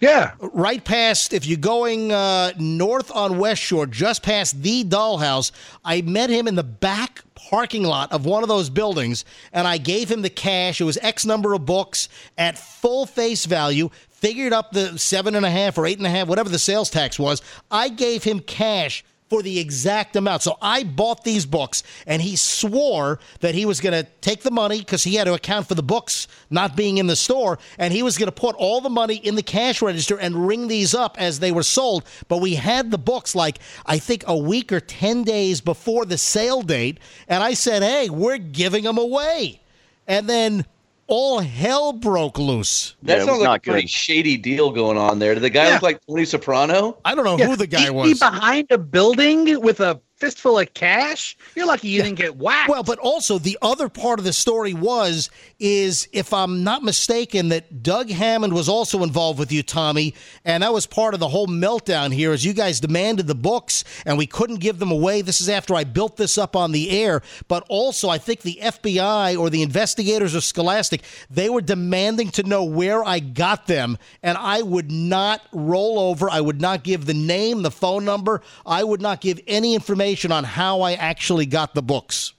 [0.00, 0.32] Yeah.
[0.40, 5.52] right past if you're going uh, north on west shore just past the dollhouse
[5.84, 9.76] i met him in the back parking lot of one of those buildings and i
[9.76, 10.80] gave him the cash.
[10.80, 12.08] It was x number of books
[12.38, 13.90] at full face value.
[14.08, 16.90] Figured up the seven and a half or eight and a half whatever the sales
[16.90, 17.40] tax was.
[17.70, 20.42] I gave him cash for the exact amount.
[20.42, 24.50] So I bought these books, and he swore that he was going to take the
[24.50, 27.94] money because he had to account for the books not being in the store, and
[27.94, 30.94] he was going to put all the money in the cash register and ring these
[30.94, 32.04] up as they were sold.
[32.26, 36.18] But we had the books like, I think, a week or 10 days before the
[36.18, 39.60] sale date, and I said, hey, we're giving them away.
[40.08, 40.66] And then
[41.10, 42.94] all hell broke loose.
[43.02, 43.90] That Yeah, sounds was like a not pretty good.
[43.90, 45.34] shady deal going on there.
[45.34, 45.74] Did the guy Yeah.
[45.74, 46.96] look like Tony Soprano?
[47.04, 47.48] I don't know Yeah.
[47.48, 48.06] who the guy He- was.
[48.08, 51.36] He behind a building with a fistful of cash.
[51.56, 52.68] You're lucky you didn't get whacked.
[52.68, 57.48] Well, but also the other part of the story was is if I'm not mistaken
[57.48, 61.28] that Doug Hammond was also involved with you, Tommy, and that was part of the
[61.28, 65.22] whole meltdown here as you guys demanded the books and we couldn't give them away.
[65.22, 68.58] This is after I built this up on the air, but also I think the
[68.62, 73.96] FBI or the investigators of Scholastic, they were demanding to know where I got them
[74.22, 76.28] and I would not roll over.
[76.28, 78.42] I would not give the name, the phone number.
[78.66, 82.32] I would not give any information on how I actually got the books.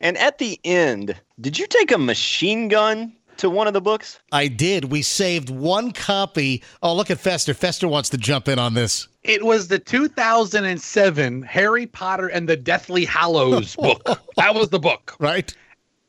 [0.00, 4.18] And at the end, did you take a machine gun to one of the books?
[4.32, 4.86] I did.
[4.86, 6.62] We saved one copy.
[6.82, 7.54] Oh, look at Fester.
[7.54, 9.06] Fester wants to jump in on this.
[9.22, 14.02] It was the 2007 Harry Potter and the Deathly Hallows book.
[14.36, 15.14] that was the book.
[15.18, 15.54] Right?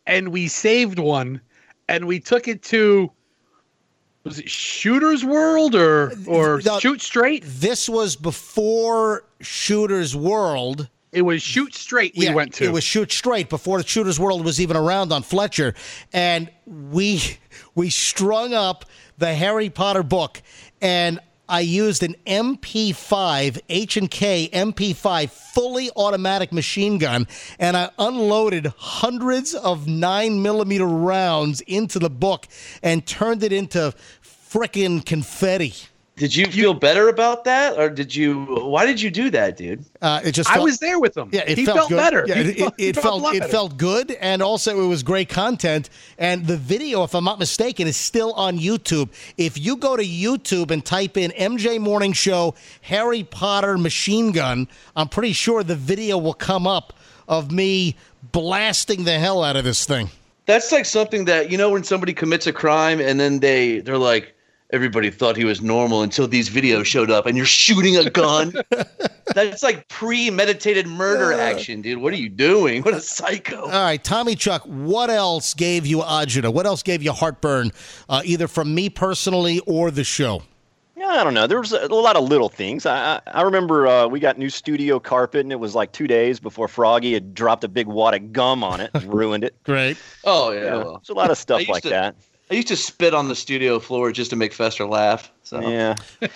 [0.08, 1.39] And we saved one
[1.88, 3.12] and we took it to
[4.23, 6.80] was it Shooter's World or or No.
[6.80, 7.43] Shoot Straight?
[7.45, 10.89] This was before Shooter's World.
[11.13, 12.65] It was Shoot Straight we Yeah, went to.
[12.65, 15.76] It was Shoot Straight before the Shooter's World was even around on Fletcher,
[16.12, 17.38] and we
[17.76, 18.86] we strung up
[19.19, 20.41] the Harry Potter book,
[20.82, 27.28] and I used an MP5 H and K MP5 fully automatic machine gun,
[27.60, 32.47] and I unloaded hundreds of nine millimeter rounds into the book
[32.82, 35.73] and turned it into frickin' confetti.
[36.15, 38.43] Did you feel better about that, or did you?
[38.45, 39.84] Why did you do that, dude?
[39.99, 41.30] Uh, it just I was there with him.
[41.34, 41.97] Yeah, it he felt, felt good.
[41.97, 42.23] better.
[42.28, 43.52] Yeah, He it, felt- it, he it felt felt it better.
[43.52, 45.89] felt good, and also it was great content.
[46.19, 49.10] And the video, if I'm not mistaken, is still on YouTube.
[49.38, 54.67] If you go to YouTube and type in MJ Morning Show Harry Potter machine gun,
[54.95, 56.93] I'm pretty sure the video will come up
[57.28, 57.95] of me
[58.32, 60.12] blasting the hell out of this thing.
[60.45, 63.97] That's like something that you know when somebody commits a crime and then they they're
[63.97, 64.36] like
[64.73, 68.53] everybody thought he was normal until these videos showed up and you're shooting a gun.
[69.36, 71.99] That's like premeditated murder action, dude.
[71.99, 72.81] What are you doing?
[72.81, 73.62] What a psycho.
[73.62, 76.51] All right, Tommy Chuck, what else gave you agita?
[76.51, 77.71] What else gave you heartburn,
[78.09, 80.41] uh, either from me personally or the show?
[80.97, 81.47] Yeah, I don't know.
[81.47, 82.86] There was a, a lot of little things.
[82.86, 86.07] I I, I remember uh, we got new studio carpet, and it was like two
[86.07, 89.55] days before Froggy had dropped a big wad of gum on it, and ruined it.
[89.63, 89.97] Great.
[90.23, 90.63] Oh yeah.
[90.63, 90.91] Yeah, well.
[90.93, 92.15] There's a lot of stuff like to- that.
[92.54, 95.32] I used to spit on the studio floor just to make Fester laugh.
[95.42, 95.96] So Yeah.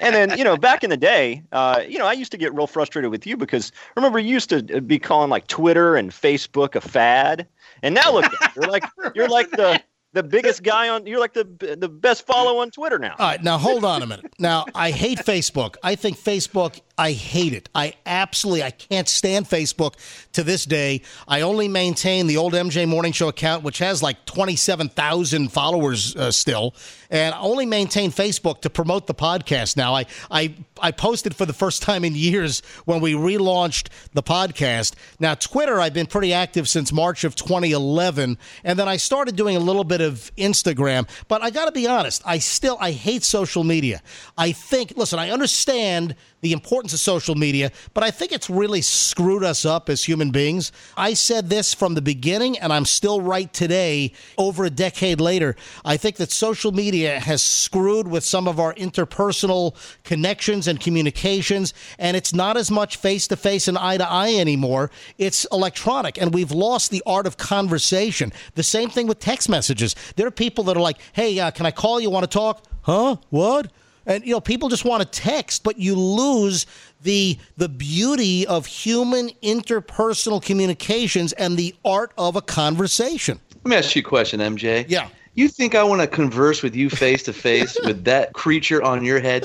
[0.00, 2.54] and then, you know, back in the day, uh, you know, I used to get
[2.54, 6.74] real frustrated with you because remember you used to be calling like Twitter and Facebook
[6.74, 7.46] a fad.
[7.82, 8.84] And now look, you're like
[9.14, 9.82] you're like the
[10.14, 11.44] the biggest guy on you're like the
[11.78, 13.14] the best follow on Twitter now.
[13.18, 14.32] All right, now hold on a minute.
[14.38, 15.76] Now, I hate Facebook.
[15.82, 17.70] I think Facebook, I hate it.
[17.74, 19.94] I absolutely, I can't stand Facebook
[20.32, 21.00] to this day.
[21.26, 26.30] I only maintain the old MJ Morning Show account, which has like 27,000 followers uh,
[26.30, 26.74] still.
[27.10, 29.94] And I only maintain Facebook to promote the podcast now.
[29.94, 34.94] I, I, I posted for the first time in years when we relaunched the podcast.
[35.18, 38.36] Now, Twitter, I've been pretty active since March of 2011.
[38.64, 41.08] And then I started doing a little bit of Instagram.
[41.28, 44.02] But I got to be honest, I still, I hate social media.
[44.36, 48.82] I think, listen, I understand the importance of social media, but I think it's really
[48.82, 50.72] screwed us up as human beings.
[50.96, 55.54] I said this from the beginning, and I'm still right today, over a decade later.
[55.84, 61.74] I think that social media has screwed with some of our interpersonal connections and communications,
[61.98, 64.90] and it's not as much face to face and eye to eye anymore.
[65.18, 68.32] It's electronic, and we've lost the art of conversation.
[68.56, 69.94] The same thing with text messages.
[70.16, 72.10] There are people that are like, hey, uh, can I call you?
[72.10, 72.64] Want to talk?
[72.82, 73.16] Huh?
[73.30, 73.70] What?
[74.06, 76.66] And you know, people just want to text, but you lose
[77.02, 83.40] the the beauty of human interpersonal communications and the art of a conversation.
[83.56, 84.84] let me ask you a question, MJ.
[84.88, 85.08] Yeah.
[85.34, 89.02] You think I want to converse with you face to face with that creature on
[89.02, 89.44] your head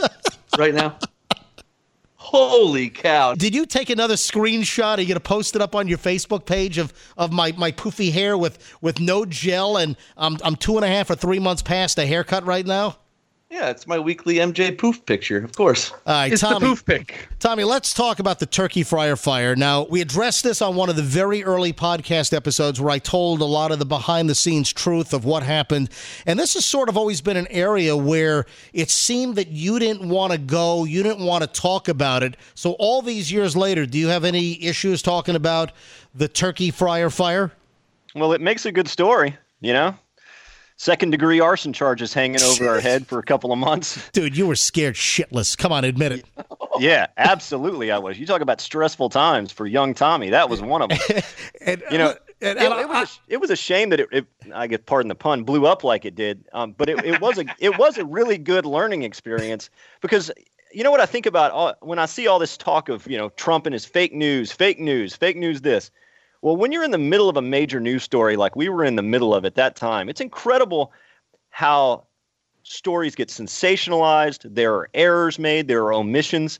[0.57, 0.97] right now?
[2.15, 3.35] Holy cow.
[3.35, 4.97] Did you take another screenshot?
[4.97, 8.11] Are you gonna post it up on your Facebook page of, of my, my poofy
[8.11, 11.61] hair with, with no gel and I'm I'm two and a half or three months
[11.61, 12.97] past a haircut right now?
[13.49, 15.91] Yeah, it's my weekly MJ poof picture, of course.
[15.91, 16.59] All right, It's Tommy.
[16.59, 17.29] the poof pick.
[17.39, 19.55] Tommy, let's talk about the turkey fryer fire.
[19.55, 23.39] Now, we addressed this on one of the very early podcast episodes where I told
[23.39, 25.89] a lot of the behind the scenes truth of what happened.
[26.25, 30.09] And this has sort of always been an area where it seemed that you didn't
[30.09, 32.35] want to go, you didn't want to talk about it.
[32.53, 35.71] So, all these years later, do you have any issues talking about
[36.13, 37.53] the turkey fryer fire?
[38.13, 39.95] Well, it makes a good story, you know?
[40.79, 44.09] Second degree arson charges hanging over our head for a couple of months.
[44.11, 45.57] Dude, you were scared shitless.
[45.57, 46.25] Come on, admit it.
[46.79, 48.19] Yeah, absolutely I was.
[48.19, 50.29] You talk about stressful times for young Tommy.
[50.29, 50.99] That was one of them.
[51.65, 52.09] And, You know,
[52.39, 54.67] and, it, and I- it was a, it was a shame that it, it I
[54.67, 56.45] guess pardon the pun blew up like it did.
[56.53, 59.71] Um, but it, it was a it was a really good learning experience
[60.01, 60.29] because
[60.71, 63.17] you know what I think about all, when I see all this talk of you
[63.17, 65.61] know Trump and his fake news, fake news, fake news.
[65.61, 65.89] This,
[66.41, 68.95] well, when you're in the middle of a major news story like we were in
[68.95, 70.91] the middle of at that time, it's incredible
[71.49, 72.05] how
[72.63, 74.53] stories get sensationalized.
[74.53, 75.67] There are errors made.
[75.67, 76.59] There are omissions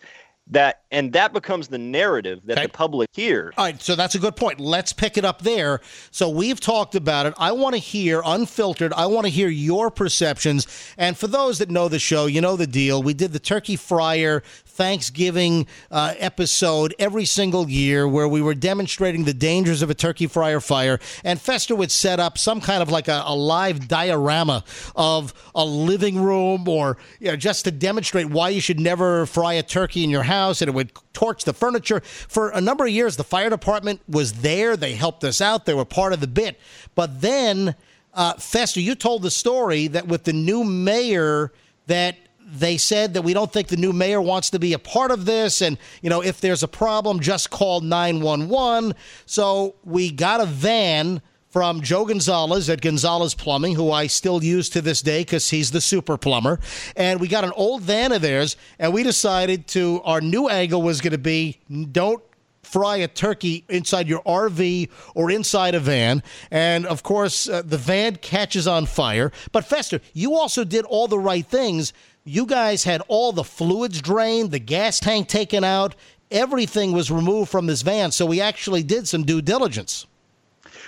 [0.52, 2.68] that, and that becomes the narrative that Okay.
[2.68, 3.54] the public hears.
[3.58, 4.60] All right, so that's a good point.
[4.60, 5.82] Let's pick it up there.
[6.12, 7.34] So we've talked about it.
[7.38, 8.94] I want to hear unfiltered.
[8.94, 10.66] I want to hear your perceptions.
[10.98, 13.04] And for those that know the show, you know the deal.
[13.04, 19.26] We did the turkey fryer Thanksgiving uh, episode every single year where we were demonstrating
[19.26, 21.00] the dangers of a turkey fryer fire.
[21.24, 24.64] And Fester would set up some kind of like a, a live diorama
[24.96, 29.54] of a living room or you know, just to demonstrate why you should never fry
[29.54, 30.37] a turkey in your house.
[30.38, 32.02] And it would torch the furniture.
[32.02, 34.78] For a number of years, the fire department was there.
[34.78, 35.66] They helped us out.
[35.66, 36.60] They were part of the bit.
[36.96, 37.76] But then,
[38.14, 41.52] uh, Fester, you told the story that with the new mayor,
[41.88, 42.18] that
[42.50, 45.26] they said that we don't think the new mayor wants to be a part of
[45.26, 45.62] this.
[45.62, 48.96] And, you know, if there's a problem, just call 911.
[49.26, 54.70] So we got a van from Joe Gonzalez at Gonzalez Plumbing, who I still use
[54.70, 56.60] to this day because he's the super plumber.
[56.96, 60.82] And we got an old van of theirs, and we decided to, our new angle
[60.82, 61.60] was going to be
[61.92, 62.22] don't
[62.64, 66.22] fry a turkey inside your RV or inside a van.
[66.52, 69.32] And of course, uh, the van catches on fire.
[69.52, 71.94] But Fester, you also did all the right things.
[72.26, 75.96] You guys had all the fluids drained, the gas tank taken out,
[76.30, 78.12] everything was removed from this van.
[78.12, 80.06] So we actually did some due diligence.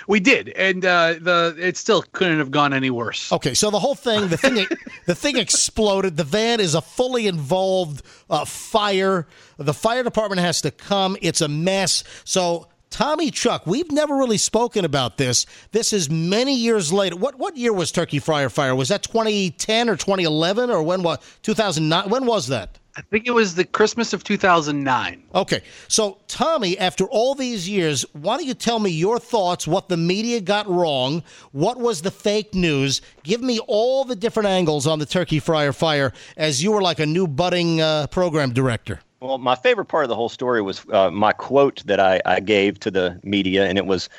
[0.08, 3.32] We did, and uh, the it still couldn't have gone any worse.
[3.32, 4.66] Okay, so the whole thing, the thing,
[5.06, 6.18] the thing exploded.
[6.18, 9.28] The van is a fully involved uh, fire.
[9.58, 11.18] The fire department has to come.
[11.22, 12.04] It's a mess.
[12.24, 15.46] So Tommy Chuck, we've never really spoken about this.
[15.72, 17.16] This is many years later.
[17.16, 18.76] What what year was Turkey Fryer Fire?
[18.76, 22.10] Was that 2010 or 2011 or when was 2009?
[22.10, 22.78] When was that?
[23.00, 25.24] I think it was the Christmas of 2009.
[25.34, 29.66] Okay, so Tommy, after all these years, why don't you tell me your thoughts?
[29.66, 31.24] What the media got wrong?
[31.54, 33.02] What was the fake news?
[33.24, 37.00] Give me all the different angles on the Turkey Fryer Fire, as you were like
[37.00, 39.00] a new budding uh, program director.
[39.22, 42.42] Well, my favorite part of the whole story was uh, my quote that I, I
[42.42, 44.10] gave to the media, and it was,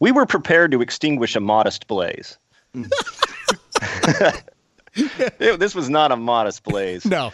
[0.00, 2.36] "We were prepared to extinguish a modest blaze."
[4.96, 7.04] It- this was not a modest blaze.
[7.04, 7.32] No.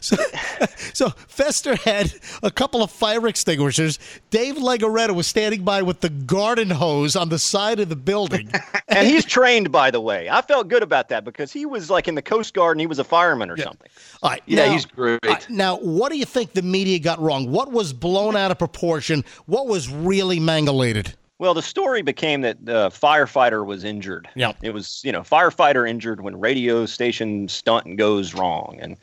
[0.00, 0.16] So,
[0.92, 3.98] so Fester had a couple of fire extinguishers.
[4.30, 8.50] Dave Legaretta was standing by with the garden hose on the side of the building.
[8.88, 10.28] and he's trained, by the way.
[10.28, 12.86] I felt good about that because he was like in the Coast Guard and he
[12.86, 13.88] was a fireman or something.
[14.22, 15.20] All right, Yeah, now- he's great.
[15.24, 17.50] right, now, what do you think the media got wrong?
[17.50, 19.24] What was blown out of proportion?
[19.46, 21.14] What was really mangulated?
[21.38, 24.28] Well, the story became that the firefighter was injured.
[24.34, 24.52] Yeah.
[24.60, 28.78] It was, you know, firefighter injured when radio station stunt goes wrong.
[28.78, 28.98] And,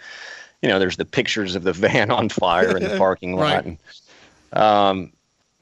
[0.61, 3.41] you know, there's the pictures of the van on fire in the parking lot.
[3.41, 3.65] Right.
[3.65, 3.77] And,
[4.53, 5.13] um,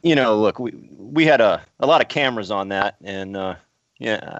[0.04, 2.96] you know, look, we, we had a, a lot of cameras on that.
[3.04, 3.56] And, uh,
[3.98, 4.39] yeah,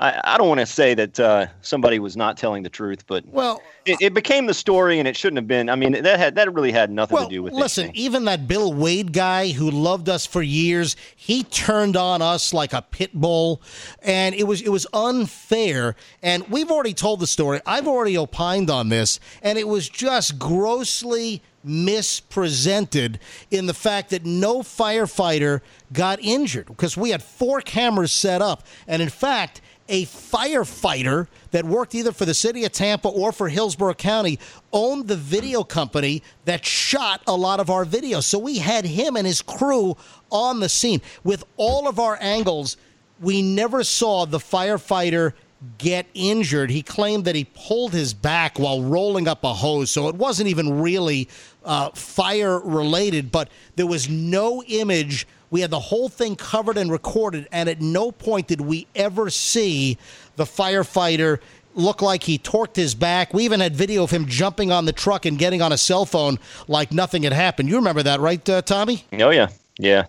[0.00, 3.26] I, I don't want to say that uh, somebody was not telling the truth, but
[3.26, 5.68] Well, it, it became the story and it shouldn't have been.
[5.68, 7.56] I mean, that had that really had nothing well, to do with it.
[7.56, 8.00] listen, anything.
[8.00, 12.72] even that Bill Wade guy who loved us for years, he turned on us like
[12.72, 13.60] a pit bull,
[14.00, 15.96] and it was it was unfair.
[16.22, 17.60] And we've already told the story.
[17.66, 23.18] I've already opined on this, and it was just grossly mispresented
[23.50, 25.60] in the fact that no firefighter
[25.92, 29.60] got injured because we had four cameras set up, and in fact.
[29.88, 34.38] A firefighter that worked either for the city of Tampa or for Hillsborough County
[34.72, 38.24] owned the video company that shot a lot of our videos.
[38.24, 39.96] So we had him and his crew
[40.30, 41.00] on the scene.
[41.24, 42.76] With all of our angles,
[43.20, 45.32] we never saw the firefighter
[45.78, 46.70] get injured.
[46.70, 50.48] He claimed that he pulled his back while rolling up a hose, so it wasn't
[50.48, 51.28] even really
[51.64, 55.26] uh, fire related, but there was no image.
[55.50, 59.30] We had the whole thing covered and recorded, and at no point did we ever
[59.30, 59.98] see
[60.36, 61.38] the firefighter
[61.74, 63.32] look like he torqued his back.
[63.32, 66.04] We even had video of him jumping on the truck and getting on a cell
[66.04, 67.68] phone like nothing had happened.
[67.68, 69.04] You remember that, right, uh, Tommy?
[69.12, 70.06] oh yeah, yeah.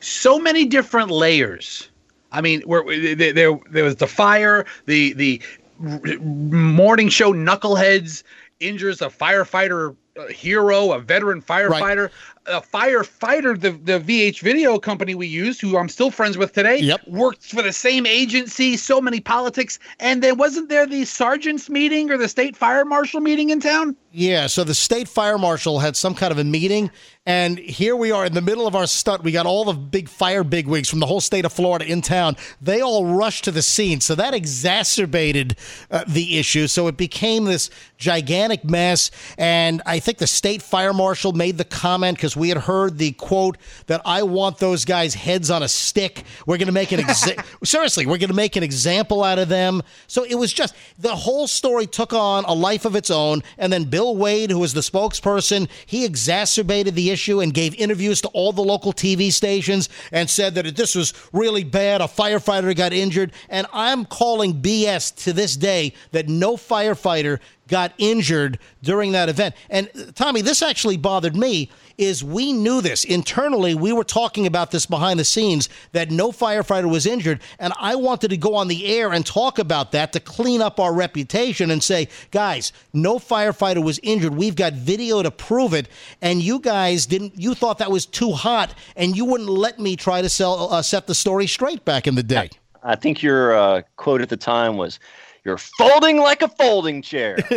[0.00, 1.88] so many different layers.
[2.32, 2.84] I mean, where
[3.14, 5.42] there, there there was the fire, the the
[5.78, 8.22] morning show knuckleheads
[8.60, 12.10] injures a firefighter a hero, a veteran firefighter,
[12.48, 13.58] a firefighter.
[13.60, 17.08] The the VH video company we used, who I'm still friends with today, Yep.
[17.08, 18.76] worked for the same agency.
[18.76, 23.20] So many politics, and then wasn't there the sergeants meeting or the state fire marshal
[23.20, 23.96] meeting in town?
[24.12, 26.90] Yeah, so the state fire marshal had some kind of a meeting,
[27.26, 29.22] and here we are in the middle of our stunt.
[29.22, 32.36] We got all the big fire bigwigs from the whole state of Florida in town.
[32.62, 35.56] They all rushed to the scene, so that exacerbated
[35.90, 36.66] uh, the issue.
[36.66, 37.68] So it became this
[37.98, 42.58] gigantic mess, and I think the state fire marshal made the comment because we had
[42.58, 43.56] heard the quote
[43.86, 46.24] that I want those guys' heads on a stick.
[46.46, 49.48] We're going to make an exa- seriously, we're going to make an example out of
[49.48, 49.82] them.
[50.06, 53.72] So it was just the whole story took on a life of its own, and
[53.72, 58.28] then Bill Wade, who was the spokesperson, he exacerbated the issue and gave interviews to
[58.28, 62.00] all the local TV stations and said that this was really bad.
[62.00, 67.92] A firefighter got injured, and I'm calling BS to this day that no firefighter got
[67.98, 69.54] injured during that event.
[69.68, 73.04] And uh, Tommy, this actually bothered me is we knew this.
[73.04, 77.72] Internally we were talking about this behind the scenes that no firefighter was injured and
[77.78, 80.92] I wanted to go on the air and talk about that to clean up our
[80.92, 84.34] reputation and say guys no firefighter was injured.
[84.34, 85.88] We've got video to prove it
[86.22, 89.96] and you guys didn't you thought that was too hot and you wouldn't let me
[89.96, 92.50] try to sell uh, set the story straight back in the day.
[92.86, 95.00] I think your uh, quote at the time was,
[95.46, 97.38] "You're folding like a folding chair."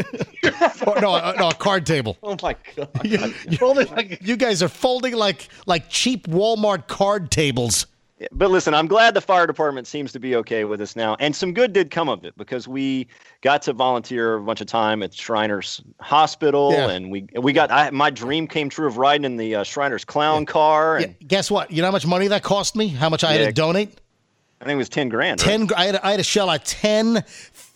[0.88, 2.18] or no, uh, no, a card table.
[2.24, 2.90] Oh my god!
[3.04, 3.18] You,
[3.50, 7.88] you- you guys are folding like like cheap Walmart card tables.
[8.34, 11.34] but listen, I'm glad the fire department seems to be okay with us now, and
[11.36, 13.08] some good did come of it because we
[13.42, 16.90] got to volunteer a bunch of time at Shriners Hospital, Yeah.
[16.90, 20.04] and we we got I, my dream came true of riding in the uh, Shriners
[20.06, 21.72] clown car, and Yeah, guess what?
[21.72, 22.88] You know how much money that cost me?
[22.90, 24.00] How much I had to donate?
[24.62, 25.42] I think it was ten grand.
[25.42, 25.50] right?
[25.58, 25.70] Ten.
[25.78, 27.24] I had, I had to shell out ten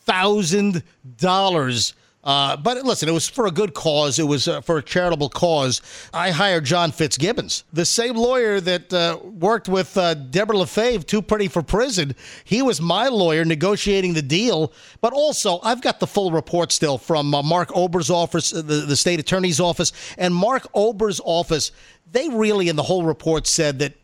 [0.06, 0.84] thousand
[1.18, 1.94] dollars.
[2.24, 4.18] Uh, but listen, it was for a good cause.
[4.18, 5.82] It was uh, for a charitable cause.
[6.14, 11.22] I hired John Fitzgibbons, the same lawyer that uh, worked with uh, Deborah Lafave, too
[11.22, 12.16] pretty for prison.
[12.46, 14.72] He was my lawyer negotiating the deal.
[15.02, 18.86] But also, I've got the full report still from uh, Mark Ober's office, uh, the,
[18.88, 21.74] the state attorney's office, and Mark Ober's office.
[22.10, 23.96] They really, in the whole report, said that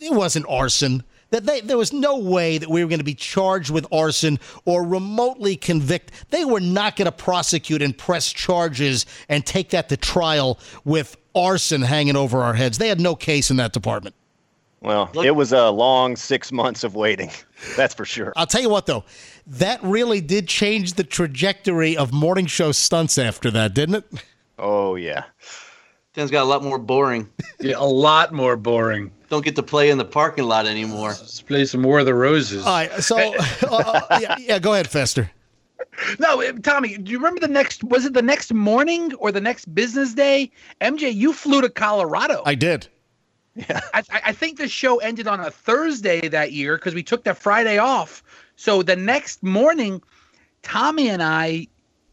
[0.00, 1.04] it wasn't arson.
[1.30, 4.38] That they, there was no way that we were going to be charged with arson
[4.64, 6.30] or remotely convict.
[6.30, 11.16] They were not going to prosecute and press charges and take that to trial with
[11.34, 12.78] arson hanging over our heads.
[12.78, 14.14] They had no case in that department.
[14.80, 17.30] Well, it was a long six months of waiting.
[17.76, 18.32] That's for sure.
[18.36, 19.04] I'll tell you what, though,
[19.46, 24.24] that really did change the trajectory of morning show stunts after that, didn't it?
[24.58, 25.24] Oh yeah.
[26.14, 27.28] Things got a lot more boring.
[27.60, 29.10] Yeah, a lot more boring.
[29.28, 31.08] Don't get to play in the parking lot anymore.
[31.10, 32.64] Let's play some more of the roses.
[32.64, 33.42] All right, so uh,
[34.10, 35.30] uh, yeah, yeah, go ahead, Fester.
[36.18, 37.82] No, eh, Tommy, do you remember the next?
[37.84, 40.50] Was it the next morning or the next business day?
[40.80, 42.42] MJ, you flew to Colorado.
[42.46, 42.86] I did.
[43.68, 47.24] I, I- I think the show ended on a Thursday that year because we took
[47.24, 48.22] that Friday off.
[48.56, 50.00] So the next morning,
[50.62, 51.66] Tommy and I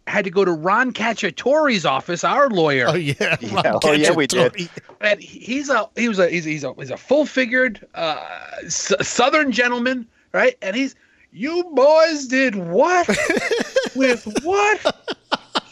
[0.08, 2.86] had to go to Ron Cacciatore's office, our lawyer.
[2.90, 4.70] Oh yeah, Yeah, oh, yeah, we did.
[5.02, 8.24] And he's a he was a he's a, he's a, he's a full figured uh,
[8.64, 10.56] s- Southern gentleman, right?
[10.62, 10.96] And he's
[11.32, 13.08] you boys did what
[13.96, 14.96] with what?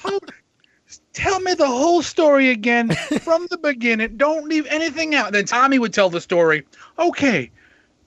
[0.01, 0.19] How,
[1.13, 2.89] tell me the whole story again
[3.21, 4.17] from the beginning.
[4.17, 5.31] Don't leave anything out.
[5.31, 6.63] then Tommy would tell the story.
[6.99, 7.49] Okay,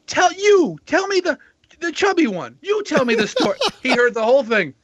[0.07, 1.39] tell you tell me the
[1.81, 2.59] the chubby one.
[2.63, 3.59] You tell me the story.
[3.83, 4.75] he heard the whole thing,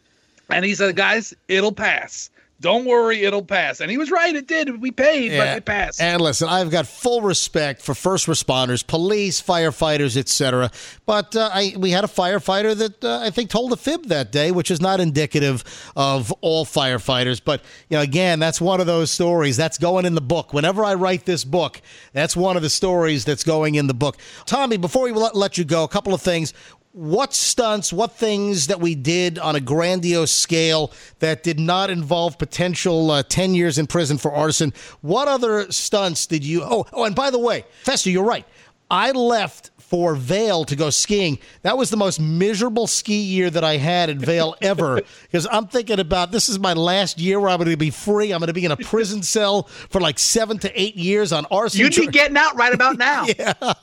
[0.52, 2.30] and he said, "Guys, it'll pass."
[2.62, 3.80] Don't worry, it'll pass.
[3.80, 4.80] And he was right, it did.
[4.80, 6.00] We paid, but it passed.
[6.00, 10.70] And listen, I've got full respect for first responders, police, firefighters, etc.
[11.04, 14.30] But uh, I, we had a firefighter that uh, I think told a fib that
[14.30, 15.64] day, which is not indicative
[15.96, 17.40] of all firefighters.
[17.44, 20.54] But you know, again, that's one of those stories that's going in the book.
[20.54, 21.82] Whenever I write this book,
[22.12, 24.18] that's one of the stories that's going in the book.
[24.46, 26.54] Tommy, before we let you go, a couple of things
[26.92, 32.38] what stunts, what things that we did on a grandiose scale that did not involve
[32.38, 34.72] potential uh, 10 years in prison for arson?
[35.00, 36.62] What other stunts did you?
[36.62, 38.46] Oh, oh, and by the way, Fester, you're right.
[38.90, 41.38] I left for Vail to go skiing.
[41.60, 45.66] That was the most miserable ski year that I had at Vail ever because I'm
[45.66, 48.32] thinking about this is my last year where I'm going to be free.
[48.32, 51.44] I'm going to be in a prison cell for like seven to eight years on
[51.50, 51.80] arson.
[51.80, 53.26] You'd be getting out right about now.
[53.60, 53.74] All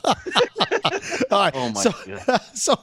[1.29, 1.53] right.
[1.53, 1.93] Oh my so,
[2.25, 2.41] God.
[2.55, 2.79] so,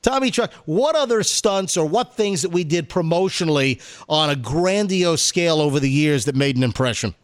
[0.00, 5.22] Tommy Chuck, what other stunts or what things that we did promotionally on a grandiose
[5.22, 7.16] scale over the years that made an impression?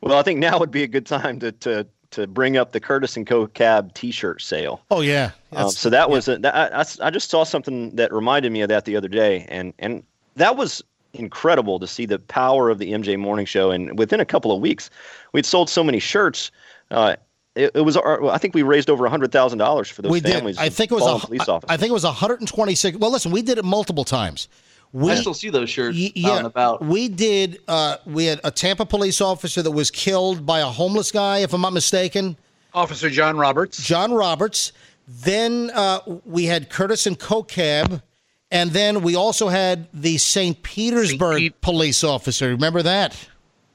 [0.00, 2.80] Well, I think now would be a good time to to to bring up the
[2.80, 4.82] Curtis and Kocab T-shirt sale.
[4.90, 5.32] Oh yeah.
[5.52, 8.68] Um, so that was a, that, I, I just saw something that reminded me of
[8.68, 10.02] that the other day, and and
[10.36, 10.82] that was
[11.14, 13.70] incredible to see the power of the MJ Morning Show.
[13.70, 14.90] And within a couple of weeks,
[15.32, 16.50] we'd sold so many shirts.
[16.90, 17.16] Uh,
[17.54, 20.20] it, it was, our, I think we raised over hundred thousand dollars for those we
[20.20, 20.32] did.
[20.32, 20.58] families.
[20.58, 21.70] I think it was a, police officers.
[21.70, 22.98] I think it was 126.
[22.98, 24.48] Well, listen, we did it multiple times.
[24.92, 26.84] We, I still see those shirts Y- out and about.
[26.84, 27.60] We did.
[27.66, 31.54] Uh, we had a Tampa police officer that was killed by a homeless guy, if
[31.54, 32.36] I'm not mistaken.
[32.74, 33.82] Officer John Roberts.
[33.82, 34.72] John Roberts.
[35.08, 38.02] Then uh, we had Curtis and Kocab,
[38.50, 40.62] and then we also had the St.
[40.62, 42.48] Petersburg Pete- police officer.
[42.48, 43.16] Remember that?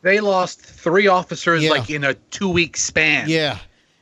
[0.03, 1.71] They lost three officers Yeah.
[1.71, 3.27] like in a two week span.
[3.27, 3.57] Yeah.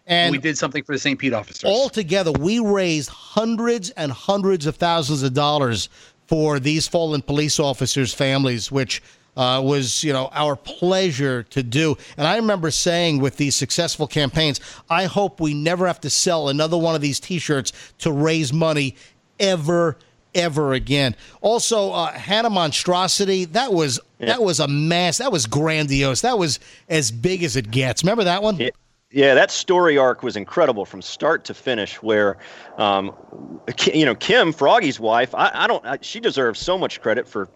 [0.05, 1.17] And we did something for the St.
[1.17, 1.63] Pete officers.
[1.63, 5.89] Altogether, we raised hundreds and hundreds of thousands of dollars
[6.27, 9.01] for these fallen police officers' families, which
[9.37, 11.97] uh, was, you know, our pleasure to do.
[12.17, 14.59] And I remember saying with these successful campaigns,
[14.89, 18.95] I hope we never have to sell another one of these T-shirts to raise money
[19.39, 19.97] ever,
[20.33, 21.15] ever again.
[21.41, 25.17] Also, uh, Hannah Monstrosity, that was that was a mass.
[25.17, 26.21] That was grandiose.
[26.21, 28.03] That was as big as it gets.
[28.03, 28.55] Remember that one?
[28.55, 28.69] Yeah.
[29.11, 32.01] Yeah, that story arc was incredible from start to finish.
[32.01, 32.37] Where,
[32.77, 33.13] um,
[33.93, 37.49] you know, Kim Froggy's wife, I, I don't, I, she deserves so much credit for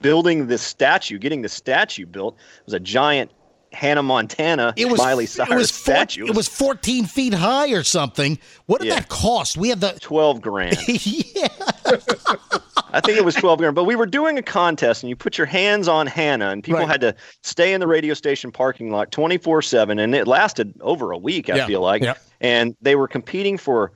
[0.00, 2.36] building this statue, getting the statue built.
[2.60, 3.32] It was a giant
[3.72, 6.26] Hannah Montana It was Miley Cyrus it was four- statue.
[6.26, 8.38] It was 14 feet high or something.
[8.66, 8.94] What did Yeah.
[9.00, 9.56] that cost?
[9.56, 10.76] We had the twelve grand.
[10.88, 11.48] yeah.
[12.94, 15.36] I think it was 12 grand, but we were doing a contest and you put
[15.36, 16.88] your hands on Hannah and people Right.
[16.88, 21.10] had to stay in the radio station parking lot 24 7 and it lasted over
[21.10, 22.02] a week, I Yeah, feel like.
[22.02, 22.14] yeah.
[22.40, 23.92] And they were competing for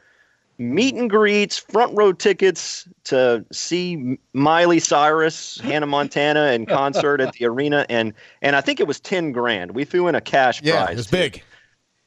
[0.59, 7.33] meet and greets, front row tickets to see Miley Cyrus, Hannah Montana in concert at
[7.35, 7.87] the arena.
[7.89, 9.71] And, and I think it was 10 grand.
[9.77, 10.93] We threw in a cash Yeah, prize.
[10.95, 11.17] it was too.
[11.17, 11.43] big.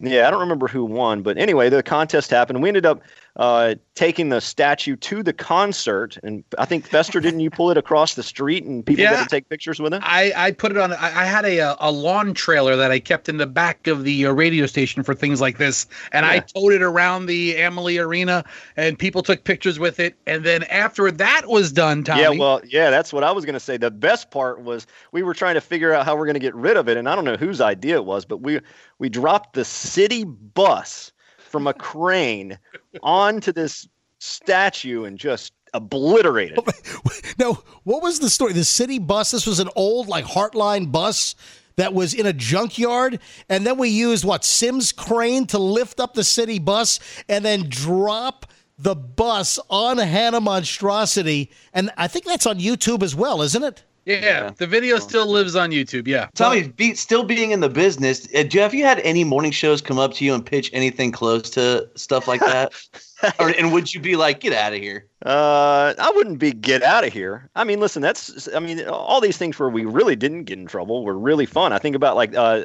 [0.03, 2.61] Yeah, I don't remember who won, but anyway, the contest happened.
[2.63, 3.01] We ended up
[3.37, 7.77] uh, taking the statue to the concert, and I think Fester didn't you pull it
[7.77, 9.11] across the street and people Yeah.
[9.11, 10.01] got to take pictures with it?
[10.03, 10.91] I, I put it on.
[10.93, 14.03] I, I had a uh, a lawn trailer that I kept in the back of
[14.03, 17.97] the uh, radio station for things like this, and I towed it around the Amalie
[17.99, 18.43] Arena,
[18.75, 20.15] and people took pictures with it.
[20.27, 23.53] And then after that was done, Tommy, Yeah, well, yeah, that's what I was going
[23.53, 23.77] to say.
[23.77, 26.55] The best part was we were trying to figure out how we're going to get
[26.55, 28.59] rid of it, and I don't know whose idea it was, but we
[28.99, 31.10] we dropped the city bus
[31.51, 32.57] from a crane
[33.03, 33.87] onto this
[34.19, 36.57] statue and just obliterated.
[36.67, 37.35] it.
[37.37, 38.53] No, what was the story?
[38.53, 39.31] The city bus.
[39.31, 41.35] This was an old like HARTline bus
[41.75, 46.13] that was in a junkyard, and then we used what Sims crane to lift up
[46.13, 46.99] the city bus
[47.29, 48.45] and then drop
[48.77, 53.83] the bus on Hannah Monstrosity, and I think that's on YouTube as well, isn't it?
[54.05, 56.07] Yeah, the video still lives on YouTube.
[56.07, 59.81] Yeah, Tommy, be, still being in the business, uh, Jeff, you had any morning shows
[59.81, 62.73] come up to you and pitch anything close to stuff like that?
[63.39, 65.05] or, and would you be like, get out of here?
[65.23, 67.49] Uh, I wouldn't be get out of here.
[67.55, 70.65] I mean, listen, that's I mean, all these things where we really didn't get in
[70.65, 71.71] trouble were really fun.
[71.71, 72.63] I think about like uh,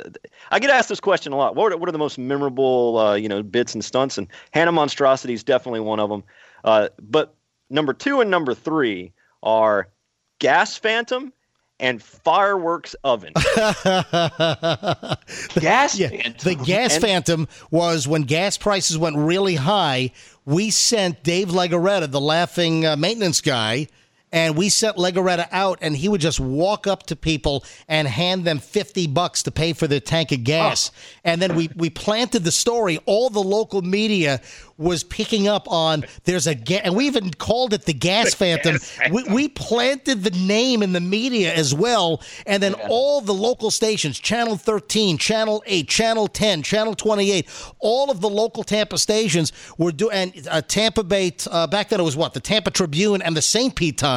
[0.50, 1.54] I get asked this question a lot.
[1.54, 4.16] What are, what are the most memorable uh, you know bits and stunts?
[4.16, 6.24] And Hannah Monstrosity is definitely one of them.
[6.64, 7.34] Uh, but
[7.68, 9.12] number two and number three
[9.42, 9.88] are
[10.38, 11.32] Gas Phantom
[11.78, 13.32] and Fireworks Oven.
[15.54, 16.34] Gas Yeah, Phantom.
[16.42, 20.12] the gas And- phantom was when gas prices went really high.
[20.44, 23.88] We sent Dave Legaretta, the laughing uh, maintenance guy,
[24.32, 28.44] and we sent Legaretta out, and he would just walk up to people and hand
[28.44, 30.90] them fifty bucks to pay for their tank of gas.
[31.24, 32.98] And then we we planted the story.
[33.06, 34.40] All the local media
[34.78, 38.76] was picking up on there's a ga- and we even called it the gas phantom.
[39.10, 43.70] We, we planted the name in the media as well, and then all the local
[43.70, 47.48] stations, Channel 13, Channel 8, Channel 10, Channel 28,
[47.78, 50.12] all of the local Tampa stations were doing.
[50.14, 53.42] And uh, Tampa Bay uh, back then it was what the Tampa Tribune and the
[53.42, 53.74] St.
[53.74, 54.15] Pete Times.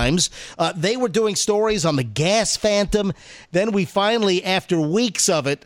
[0.58, 3.14] Uh, they were doing stories on the gas phantom.
[3.52, 5.66] Then we finally, after weeks of it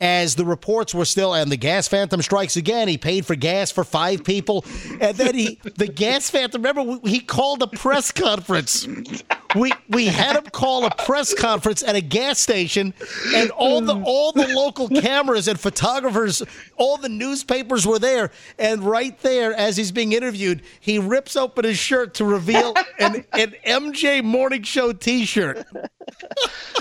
[0.00, 3.70] as the reports were still and the gas phantom strikes again he paid for gas
[3.70, 4.64] for five people.
[5.00, 8.86] And then he the gas phantom remember he called a press conference
[9.58, 12.94] we we had him call a press conference at a gas station
[13.34, 16.42] and all the all the local cameras and photographers
[16.76, 18.30] all the newspapers were there.
[18.58, 23.24] And right there as he's being interviewed he rips open his shirt to reveal an,
[23.32, 25.64] an MJ morning show t-shirt.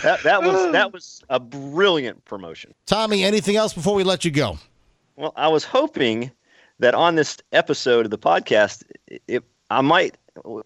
[0.03, 2.73] That, that was that was a brilliant promotion.
[2.85, 4.57] Tommy anything else before we let you go?
[5.15, 6.31] Well, I was hoping
[6.79, 8.83] that on this episode of the podcast,
[9.27, 10.17] it, I might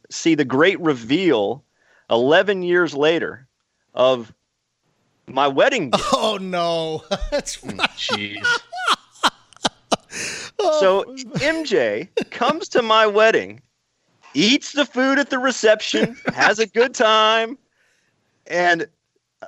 [0.09, 1.63] see the great reveal
[2.09, 3.47] 11 years later
[3.93, 4.33] of
[5.27, 6.03] my wedding gift.
[6.13, 7.89] Oh no, that's hmm, right.
[7.91, 8.45] jeez.
[10.61, 10.79] Oh.
[10.81, 13.61] So MJ comes to my wedding,
[14.33, 17.57] eats the food at the reception, has a good time,
[18.47, 18.85] and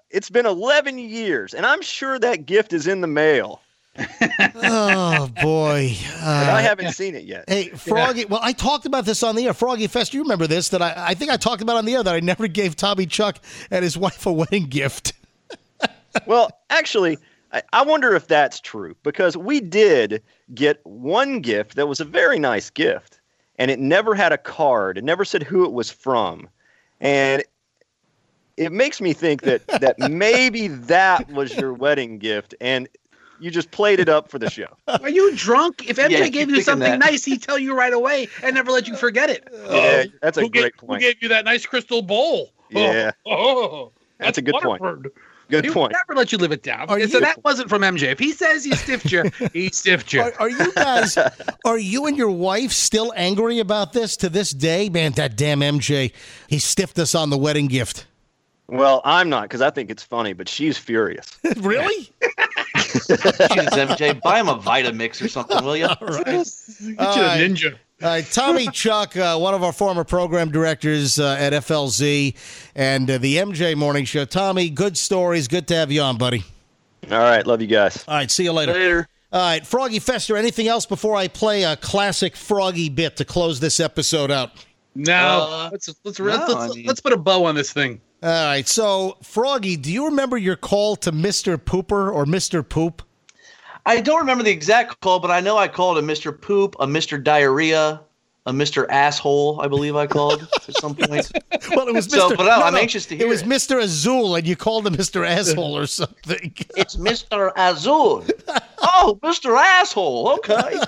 [0.09, 3.61] it's been 11 years, and I'm sure that gift is in the mail,
[3.97, 5.95] oh boy.
[6.19, 7.45] but I Uh, haven't seen it yet.
[7.47, 8.25] Hey, Froggy.
[8.25, 9.53] Well, I talked about this on the air.
[9.53, 10.69] Froggy Fest, you remember this?
[10.69, 13.05] That I, I think I talked about on the air that I never gave Tommy
[13.05, 13.37] Chuck
[13.69, 15.13] and his wife a wedding gift.
[16.27, 17.17] Well, actually,
[17.53, 20.21] I, I wonder if that's true because we did
[20.53, 23.21] get one gift that was a very nice gift,
[23.57, 24.97] and it never had a card.
[24.97, 26.49] It never said who it was from,
[26.99, 27.43] and
[28.57, 32.89] it makes me think that that maybe that was your wedding gift, and
[33.41, 34.67] you just played it up for the show.
[34.87, 35.89] Are you drunk?
[35.89, 36.99] If MJ Yeah, gave you something that.
[36.99, 39.47] nice, he'd tell you right away and never let you forget it.
[39.71, 42.51] Yeah, that's a who great gave, Who gave you that nice crystal bowl?
[42.69, 43.11] Yeah.
[43.25, 44.81] Oh oh, oh, oh, oh, That's a good point.
[44.81, 45.11] Waterford.
[45.49, 45.91] Good He would point.
[45.91, 46.87] never let you live it down.
[46.87, 48.03] Are so you- that wasn't from MJ.
[48.03, 50.21] If he says he stiffed you, he stiffed you.
[50.21, 51.17] Are, are you guys?
[51.65, 54.87] Are you and your wife still angry about this to this day?
[54.87, 56.13] Man, that damn MJ,
[56.47, 58.05] he stiffed us on the wedding gift.
[58.69, 61.37] Well, I'm not because I think it's funny, but she's furious.
[61.57, 62.09] really?
[62.93, 65.85] Jesus, MJ, buy him a Vitamix or something, will you?
[66.01, 66.25] All right.
[66.25, 66.47] Get
[66.79, 67.39] you All a right.
[67.39, 67.77] ninja.
[68.01, 72.35] All right, Tommy Chuck, uh, one of our former program directors uh, at FLZ
[72.75, 74.25] and uh, the MJ Morning Show.
[74.25, 75.47] Tommy, good stories.
[75.47, 76.43] Good to have you on, buddy.
[77.11, 78.03] All right, love you guys.
[78.07, 78.73] All right, see you later.
[78.73, 79.07] Later.
[79.31, 83.59] All right, Froggy Fester, anything else before I play a classic Froggy bit to close
[83.59, 84.51] this episode out?
[84.95, 88.01] No, Uh, let's let's no, let's, let's, mean- let's put a bow on this thing.
[88.23, 91.57] All right, so Froggy, do you remember your call to Mr.
[91.57, 92.67] Pooper or Mr.
[92.67, 93.01] Poop?
[93.85, 96.39] I don't remember the exact call, but I know I called a Mr.
[96.39, 97.21] Poop, a Mr.
[97.23, 98.01] Diarrhea,
[98.47, 98.87] a Mr.
[98.89, 101.31] Asshole, I believe I called at some point.
[101.75, 102.29] Well, it was Mr.
[102.29, 103.27] So, but no, I'm anxious to hear.
[103.27, 103.47] It was it.
[103.47, 103.79] Mr.
[103.79, 105.27] Azul, and you called him Mr.
[105.27, 106.53] Asshole or something.
[106.75, 107.51] It's Mr.
[107.55, 108.25] Azul.
[108.83, 109.55] Oh, Mr.
[109.55, 110.29] Asshole.
[110.39, 110.79] Okay.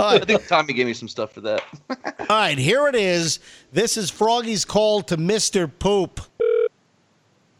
[0.00, 1.62] All I think Tommy gave me some stuff for that.
[1.88, 3.38] all right, here it is.
[3.72, 5.70] This is Froggy's call to Mr.
[5.78, 6.20] Poop.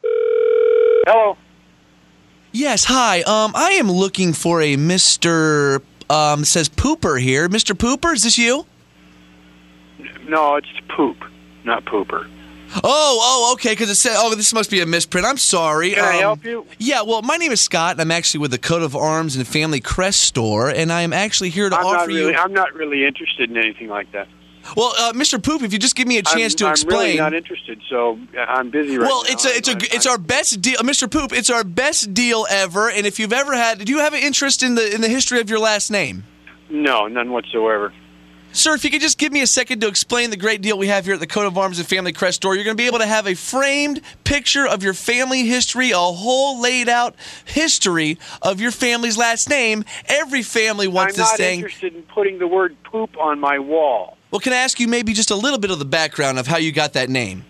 [0.02, 1.36] Hello.
[2.50, 3.20] Yes, hi.
[3.22, 5.82] Um, I am looking for a Mr.
[6.10, 7.48] Um, says Pooper here.
[7.48, 7.76] Mr.
[7.76, 8.66] Pooper, is this you?
[10.30, 11.16] No, it's poop,
[11.64, 12.28] not pooper.
[12.76, 13.70] Oh, oh, okay.
[13.72, 15.26] Because it said, oh, this must be a misprint.
[15.26, 15.90] I'm sorry.
[15.90, 16.64] Can I Um, help you?
[16.78, 19.44] Yeah, well, my name is Scott, and I'm actually with the Coat of Arms and
[19.44, 22.30] Family Crest store, and I am actually here to I'm offer not really.
[22.32, 22.38] you.
[22.38, 24.28] I'm not really interested in anything like that.
[24.76, 25.42] Well, uh, Mr.
[25.42, 26.98] Poop, if you just give me a chance I'm, to I'm explain.
[27.00, 27.80] really not interested.
[27.88, 29.28] So uh, I'm busy right well, now.
[29.28, 31.10] Well, it's a, it's a, I- it's our best deal, Mr.
[31.10, 31.32] Poop.
[31.32, 32.88] It's our best deal ever.
[32.88, 35.40] And if you've ever had, do you have an interest in the in the history
[35.40, 36.22] of your last name?
[36.68, 37.92] No, none whatsoever.
[38.52, 40.88] Sir, if you could just give me a second to explain the great deal we
[40.88, 42.88] have here at the Coat of Arms and Family Crest store, you're going to be
[42.88, 48.18] able to have a framed picture of your family history, a whole laid out history
[48.42, 49.84] of your family's last name.
[50.08, 51.46] Every family wants I'm this thing.
[51.58, 54.16] I'm not interested in putting the word poop on my wall.
[54.32, 56.56] Well, can I ask you maybe just a little bit of the background of how
[56.56, 57.44] you got that name?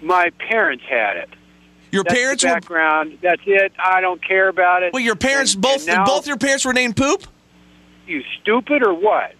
[0.00, 1.28] My parents had it.
[1.90, 3.18] Your That's parents the were background.
[3.20, 3.72] That's it.
[3.82, 4.92] I don't care about it.
[4.92, 7.24] well, your parents And- both and now, both your parents were named Poop.
[8.06, 9.32] You stupid or what?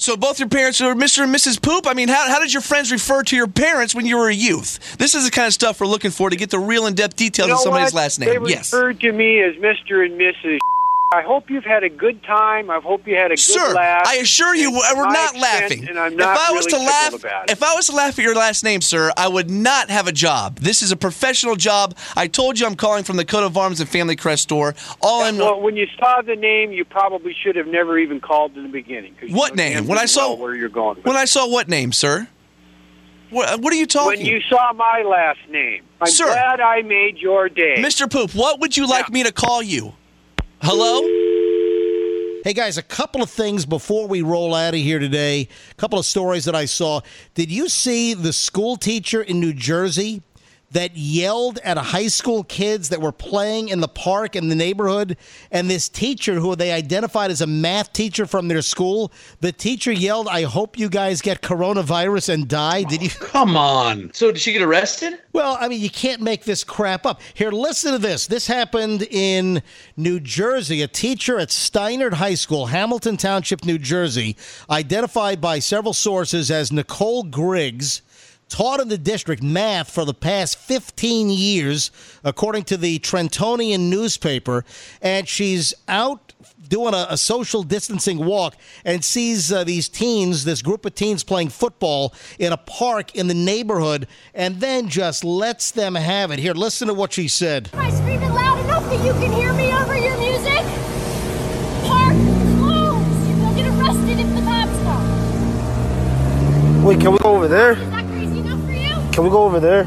[0.00, 1.24] So both your parents are Mr.
[1.24, 1.60] and Mrs.
[1.60, 1.86] Poop.
[1.86, 4.34] I mean, how, how did your friends refer to your parents when you were a
[4.34, 4.96] youth?
[4.96, 7.48] This is the kind of stuff we're looking for to get the real in-depth details
[7.48, 8.00] you know of somebody's what?
[8.00, 8.46] last They name.
[8.46, 8.72] Yes.
[8.72, 10.02] referred to me as Mr.
[10.06, 10.58] and Mrs.
[11.12, 12.70] I hope you've had a good time.
[12.70, 14.06] I hope you had a good Sir, laugh.
[14.06, 15.88] I assure you, we're not extent, laughing.
[15.88, 17.50] And I'm not if I was really to laugh, tickled about it.
[17.50, 20.12] if I was to laugh at your last name, sir, I would not have a
[20.12, 20.60] job.
[20.60, 21.96] This is a professional job.
[22.16, 24.76] I told you I'm calling from the Coat of Arms and Family Crest store.
[25.02, 28.56] All I'm well, when you saw the name, you probably should have never even called
[28.56, 29.16] in the beginning.
[29.30, 29.88] What name?
[29.88, 30.98] When I saw- where you're going.
[31.02, 31.18] When it.
[31.18, 32.28] I saw what name, sir?
[33.30, 34.18] What, what are you talking?
[34.18, 36.24] when you saw my last name, I'm Sir.
[36.26, 37.76] glad I made your day.
[37.78, 38.10] Mr.
[38.10, 39.12] Poop, what would you like Yeah.
[39.14, 39.94] me to call you?
[40.62, 41.00] Hello?
[42.44, 45.48] Hey guys, a couple of things before we roll out of here today.
[45.70, 47.00] A couple of stories that I saw.
[47.34, 50.22] Did you see the school teacher in New Jersey
[50.72, 54.54] that yelled at a high school kids that were playing in the park in the
[54.54, 55.16] neighborhood?
[55.50, 59.92] And this teacher, who they identified as a math teacher from their school, the teacher
[59.92, 63.10] yelled, "I hope you guys get coronavirus and die." Did you?
[63.10, 64.10] Come on.
[64.14, 65.14] So did she get arrested?
[65.32, 67.20] Well, I mean, you can't make this crap up.
[67.34, 68.26] Here, listen to this.
[68.26, 69.62] This happened in
[69.96, 70.82] New Jersey.
[70.82, 74.36] A teacher at Steinert High School, Hamilton Township, New Jersey,
[74.68, 78.02] identified by several sources as Nicole Griggs,
[78.50, 81.90] taught in the district math for the past 15 years,
[82.22, 84.66] according to the Trentonian newspaper.
[85.00, 86.34] And she's out
[86.68, 91.24] doing a, a social distancing walk and sees uh, these teens, this group of teens
[91.24, 96.38] playing football in a park in the neighborhood, and then just lets them have it.
[96.38, 97.68] Here, listen to what she said.
[97.72, 100.64] Am I screaming loud enough that you can hear me over your music?
[101.84, 102.14] Park
[102.58, 103.28] closed!
[103.28, 106.84] You will get arrested if the cops come.
[106.84, 107.74] Wait, can we go over there?
[109.12, 109.86] Can we go over there?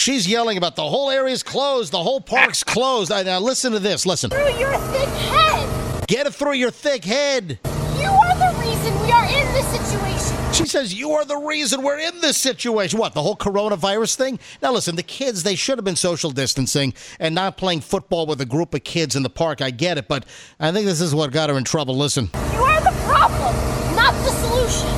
[0.00, 2.72] She's yelling about the whole area's closed, the whole park's ah.
[2.72, 3.10] closed.
[3.10, 4.06] Now listen to this.
[4.06, 4.30] Listen.
[4.30, 6.06] Through your thick head.
[6.08, 7.58] Get it through your thick head.
[7.98, 10.54] You are the reason we are in this situation.
[10.54, 12.98] She says you are the reason we're in this situation.
[12.98, 13.12] What?
[13.12, 14.38] The whole coronavirus thing?
[14.62, 18.40] Now listen, the kids they should have been social distancing and not playing football with
[18.40, 19.60] a group of kids in the park.
[19.60, 20.24] I get it, but
[20.58, 21.96] I think this is what got her in trouble.
[21.96, 22.30] Listen.
[22.54, 22.89] You are the
[23.28, 23.54] problem,
[23.94, 24.88] not the solution.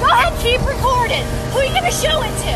[0.00, 1.24] Go ahead, keep recording.
[1.52, 2.52] Who are you going to show it to?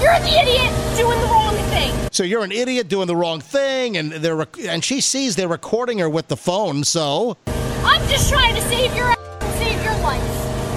[0.00, 2.08] You're the idiot doing the wrong thing.
[2.10, 5.48] So you're an idiot doing the wrong thing, and they're rec- and she sees they're
[5.48, 6.84] recording her with the phone.
[6.84, 10.22] So I'm just trying to save your ass and save your life.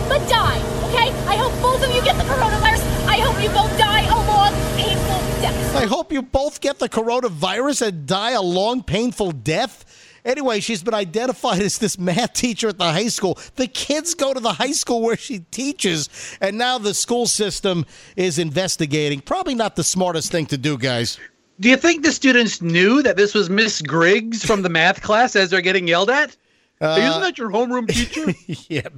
[0.10, 1.10] But die, okay?
[1.28, 2.84] I hope both of you get the coronavirus.
[3.08, 5.76] I hope you both die a long, painful death.
[5.76, 9.86] I hope you both get the coronavirus and die a long, painful death.
[10.28, 13.40] Anyway, she's been identified as this math teacher at the high school.
[13.56, 16.10] The kids go to the high school where she teaches,
[16.42, 17.86] and now the school system
[18.18, 19.22] is investigating.
[19.22, 21.18] Probably not the smartest thing to do, guys.
[21.62, 25.36] Do you think the students knew that this was Miss Griggs from the math class
[25.38, 26.36] as they're getting yelled at?
[26.82, 28.34] Uh, Isn't that your homeroom teacher?
[28.70, 28.90] yeah.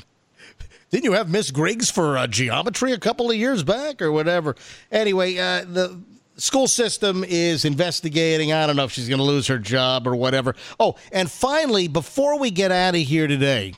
[0.90, 4.56] Didn't you have Miss Griggs for uh, geometry a couple of years back or whatever?
[4.92, 6.02] Anyway, uh, the
[6.40, 8.52] school system is investigating.
[8.54, 10.56] I don't know if she's going to lose her job or whatever.
[10.80, 13.74] Oh, and finally, before we get out of here today,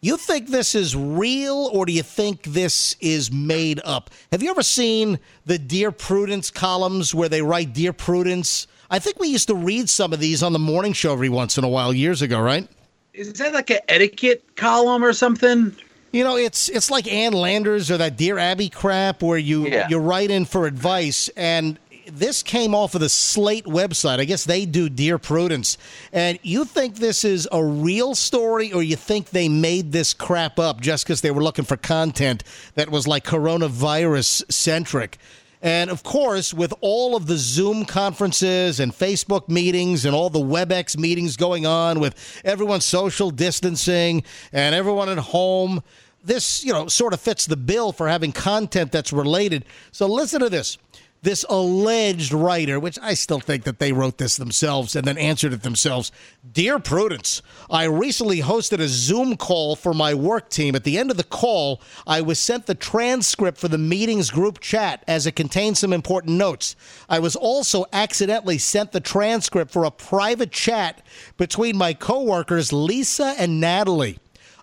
[0.00, 4.10] you think this is real or do you think this is made up?
[4.32, 8.66] Have you ever seen the Dear Prudence columns where they write Dear Prudence?
[8.90, 11.56] I think we used to read some of these on the morning show every once
[11.56, 12.68] in a while years ago, right?
[13.14, 15.74] Is that like an etiquette column or something?
[16.12, 19.88] You know, it's it's like Ann Landers or that Dear Abby crap where you Yeah.
[19.88, 24.18] you write in for advice and this came off of the Slate website.
[24.18, 25.78] I guess they do Dear Prudence.
[26.12, 30.58] And you think this is a real story or you think they made this crap
[30.58, 32.44] up just because they were looking for content
[32.74, 35.18] that was like coronavirus centric?
[35.62, 40.40] And of course, with all of the Zoom conferences and Facebook meetings and all the
[40.40, 45.82] WebEx meetings going on with everyone social distancing and everyone at home,
[46.24, 49.64] this, you know, sort of fits the bill for having content that's related.
[49.92, 50.78] So listen to this.
[51.22, 55.52] This alleged writer, which I still think that they wrote this themselves and then answered
[55.52, 56.10] it themselves.
[56.50, 60.74] Dear Prudence, I recently hosted a Zoom call for my work team.
[60.74, 64.58] At the end of the call, I was sent the transcript for the meeting's group
[64.58, 66.74] chat as it contained some important notes.
[67.08, 71.06] I was also accidentally sent the transcript for a private chat
[71.36, 74.18] between my coworkers Lisa and Natalie.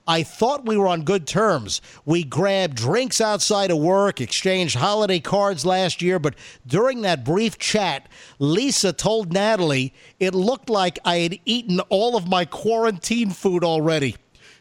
[0.10, 1.82] I thought we were on good terms.
[2.04, 6.34] We grabbed drinks outside of work, exchanged holiday cards last year, but
[6.66, 8.08] during that brief chat,
[8.40, 14.16] Lisa told Natalie it looked like I had eaten all of my quarantine food already.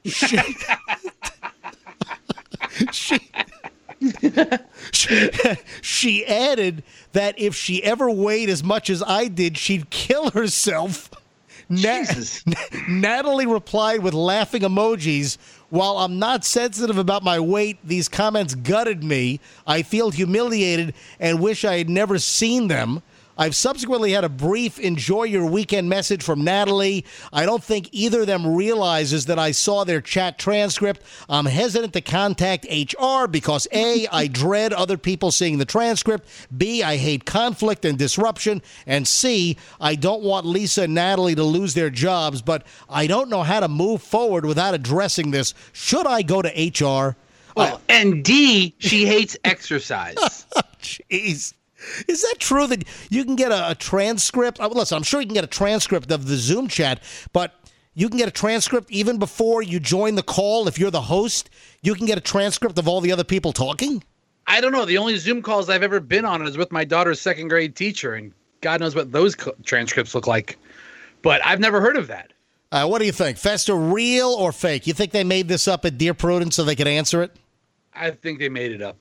[0.05, 0.39] She,
[2.93, 3.19] she,
[5.81, 6.83] she, added
[7.13, 11.11] that if she ever weighed as much as I did, she'd kill herself.
[11.69, 12.05] Na-
[12.89, 15.37] Natalie replied with laughing emojis.
[15.71, 19.39] While I'm not sensitive about my weight, these comments gutted me.
[19.67, 23.03] I feel humiliated and wish I had never seen them.
[23.39, 27.05] I've subsequently had a brief enjoy your weekend message from Natalie.
[27.33, 31.03] I don't think either of them realizes that I saw their chat transcript.
[31.29, 36.83] I'm hesitant to contact HR because A, I dread other people seeing the transcript, B,
[36.83, 41.75] I hate conflict and disruption, and C, I don't want Lisa and Natalie to lose
[41.75, 45.55] their jobs, but I don't know how to move forward without addressing this.
[45.73, 47.17] Should I go to HR?
[47.57, 50.17] Well, and D, she hates exercise.
[50.81, 51.55] Jeez.
[52.07, 54.61] Is that true that you can get a, a transcript?
[54.61, 57.03] Uh, listen, I'm sure you can get a transcript of the Zoom chat,
[57.33, 57.55] but
[57.95, 60.69] you can get a transcript even before you join the call.
[60.69, 61.51] If you're the host,
[61.83, 64.03] you can get a transcript of all the other people talking.
[64.47, 64.85] I don't know.
[64.85, 68.15] The only Zoom calls I've ever been on is with my daughter's second grade teacher,
[68.15, 70.59] and God knows what those co- transcripts look like.
[71.23, 72.33] But I've never heard of that.
[72.71, 73.39] Uh, what do you think?
[73.39, 74.87] Fester, real or fake?
[74.87, 77.35] You think they made this up at Dear Prudence so they could answer it?
[77.95, 78.97] I think they made it up.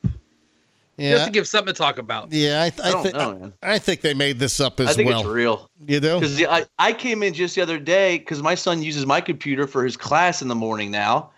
[0.98, 1.12] Yeah.
[1.12, 2.32] Just to give something to talk about.
[2.32, 3.54] Yeah, I, I, I don't thi- know, man.
[3.62, 5.20] I think they made this up as I think well.
[5.20, 5.70] it's real.
[5.86, 6.20] You do?
[6.20, 9.68] Because I, I came in just the other day because my son uses my computer
[9.68, 11.30] for his class in the morning now,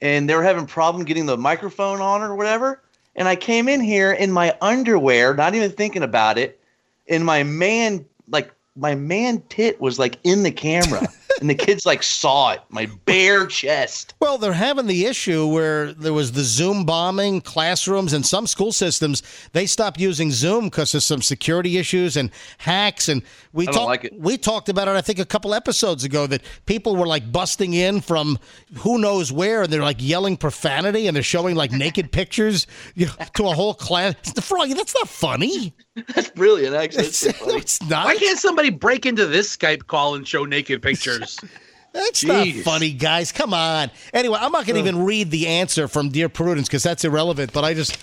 [0.00, 2.80] and they were having problem getting the microphone on or whatever.
[3.16, 6.60] And I came in here in my underwear, not even thinking about it,
[7.08, 11.08] and my man like my man tit was like in the camera.
[11.40, 14.14] and the kids like saw it, my bare chest.
[14.20, 18.72] Well, they're having the issue where there was the Zoom bombing classrooms and some school
[18.72, 19.22] systems.
[19.52, 23.08] They stopped using Zoom because of some security issues and hacks.
[23.08, 23.22] And
[23.52, 24.92] we talked like we talked about it.
[24.92, 28.38] I think a couple episodes ago that people were like busting in from
[28.78, 33.06] who knows where, and they're like yelling profanity and they're showing like naked pictures you
[33.06, 34.14] know, to a whole class.
[34.34, 35.74] The froggy, that's not funny.
[36.14, 37.04] That's brilliant, actually.
[37.04, 38.06] That's It's, it's not.
[38.06, 41.38] Why can't somebody break into this Skype call and show naked pictures?
[41.92, 43.32] That's not funny, guys.
[43.32, 43.90] Come on.
[44.12, 47.52] Anyway, I'm not going to even read the answer from Dear Prudence because that's irrelevant.
[47.52, 47.94] But I just,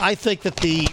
[0.00, 0.88] I think that the,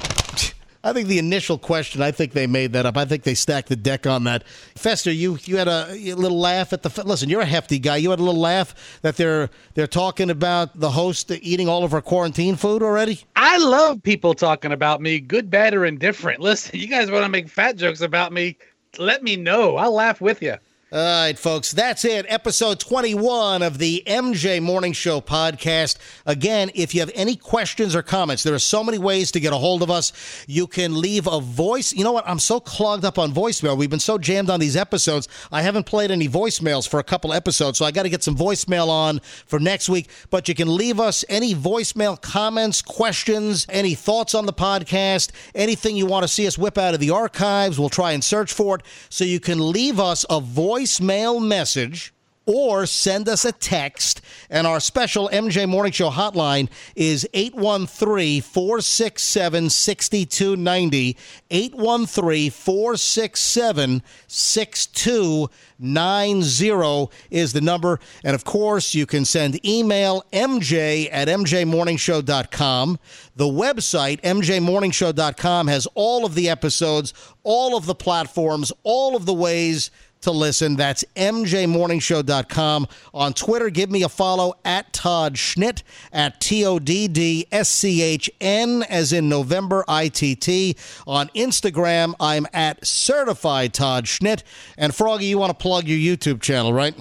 [0.86, 2.96] I think the initial question, I think they made that up.
[2.96, 4.48] I think they stacked the deck on that.
[4.76, 7.04] Fester, you you had a, a little laugh at the.
[7.04, 7.98] Listen, you're a hefty guy.
[7.98, 11.94] You had a little laugh that they're they're talking about the host eating all of
[11.96, 13.22] our quarantine food already.
[13.36, 16.40] I love people talking about me, good, bad, or indifferent.
[16.40, 18.56] Listen, you guys want to make fat jokes about me?
[19.00, 19.78] Let me know.
[19.78, 20.56] I'll laugh with you.
[20.96, 22.26] All right, folks, that's it.
[22.30, 25.98] Episode 21 of the MJ Morning Show podcast.
[26.26, 29.52] Again, if you have any questions or comments, there are so many ways to get
[29.52, 30.14] a hold of us.
[30.48, 31.92] You can leave a voice.
[31.92, 32.26] You know what?
[32.26, 33.78] I'm so clogged up on voicemail.
[33.78, 35.28] We've been so jammed on these episodes.
[35.52, 38.38] I haven't played any voicemails for a couple episodes, so I got to get some
[38.38, 40.08] voicemail on for next week.
[40.30, 45.98] But you can leave us any voicemail comments, questions, any thoughts on the podcast, anything
[45.98, 47.78] you want to see us whip out of the archives.
[47.78, 48.84] We'll try and search for it.
[49.10, 50.40] So you can leave us a
[50.86, 52.14] voicemail message
[52.46, 54.22] or send us a text.
[54.50, 61.18] And our special MJ Morning Show hotline is 813 467 6290.
[61.50, 68.00] 813 467 6290 is the number.
[68.24, 73.00] And of course, you can send email mj at mjmorningshow.com.
[73.36, 79.34] The website, mjmorningshow.com, has all of the episodes, all of the platforms, all of the
[79.34, 79.90] ways
[80.26, 80.76] to listen.
[80.76, 82.88] That's mjmorningshow.com.
[83.14, 87.70] On Twitter, give me a follow at Todd Schnitt, at T O D D S
[87.70, 90.76] C H N, as in November, I T T.
[91.08, 94.44] On Instagram, I'm at Certified Todd Schnitt.
[94.78, 96.96] And Froggy, you want to plug your YouTube channel, right?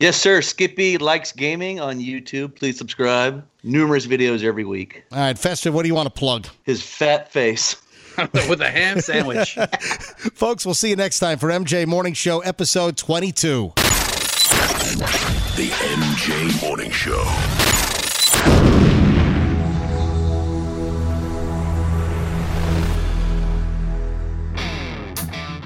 [0.00, 0.40] Yes, sir.
[0.42, 2.54] Skippy likes gaming on YouTube.
[2.54, 3.44] Please subscribe.
[3.64, 5.02] Numerous videos every week.
[5.10, 6.46] All right, Fester, what do you want to plug?
[6.62, 7.74] His fat face.
[8.48, 9.54] with a ham sandwich.
[10.34, 13.72] Folks, we'll see you next time for MJ Morning Show, episode 22.
[15.56, 17.67] The MJ Morning Show.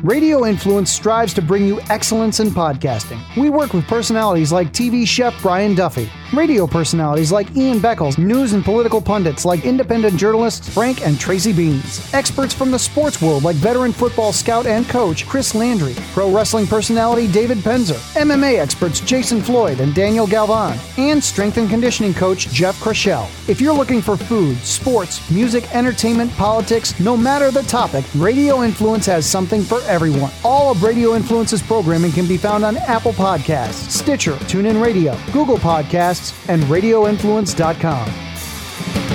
[0.02, 3.20] Radio Influence strives to bring you excellence in podcasting.
[3.36, 8.52] We work with personalities like TV chef Brian Duffy, radio personalities like Ian Beckles, news
[8.52, 13.44] and political pundits like independent journalists Frank and Tracy Beanz, experts from the sports world
[13.44, 18.98] like veteran football scout and coach Chris Landry, pro wrestling personality David Penzer, MMA experts
[18.98, 23.28] Jason Floyd and Daniel Galvan, and strength and conditioning coach Jeff Crochelle.
[23.48, 29.06] If you're looking for food, sports, music, entertainment, politics, no matter the topic, Radio Influence
[29.06, 30.32] has something for everyone.
[30.42, 35.58] All of Radio Influence's programming can be found on Apple Podcasts, Stitcher, TuneIn Radio, Google
[35.58, 39.11] Podcasts, and RadioInfluence.com.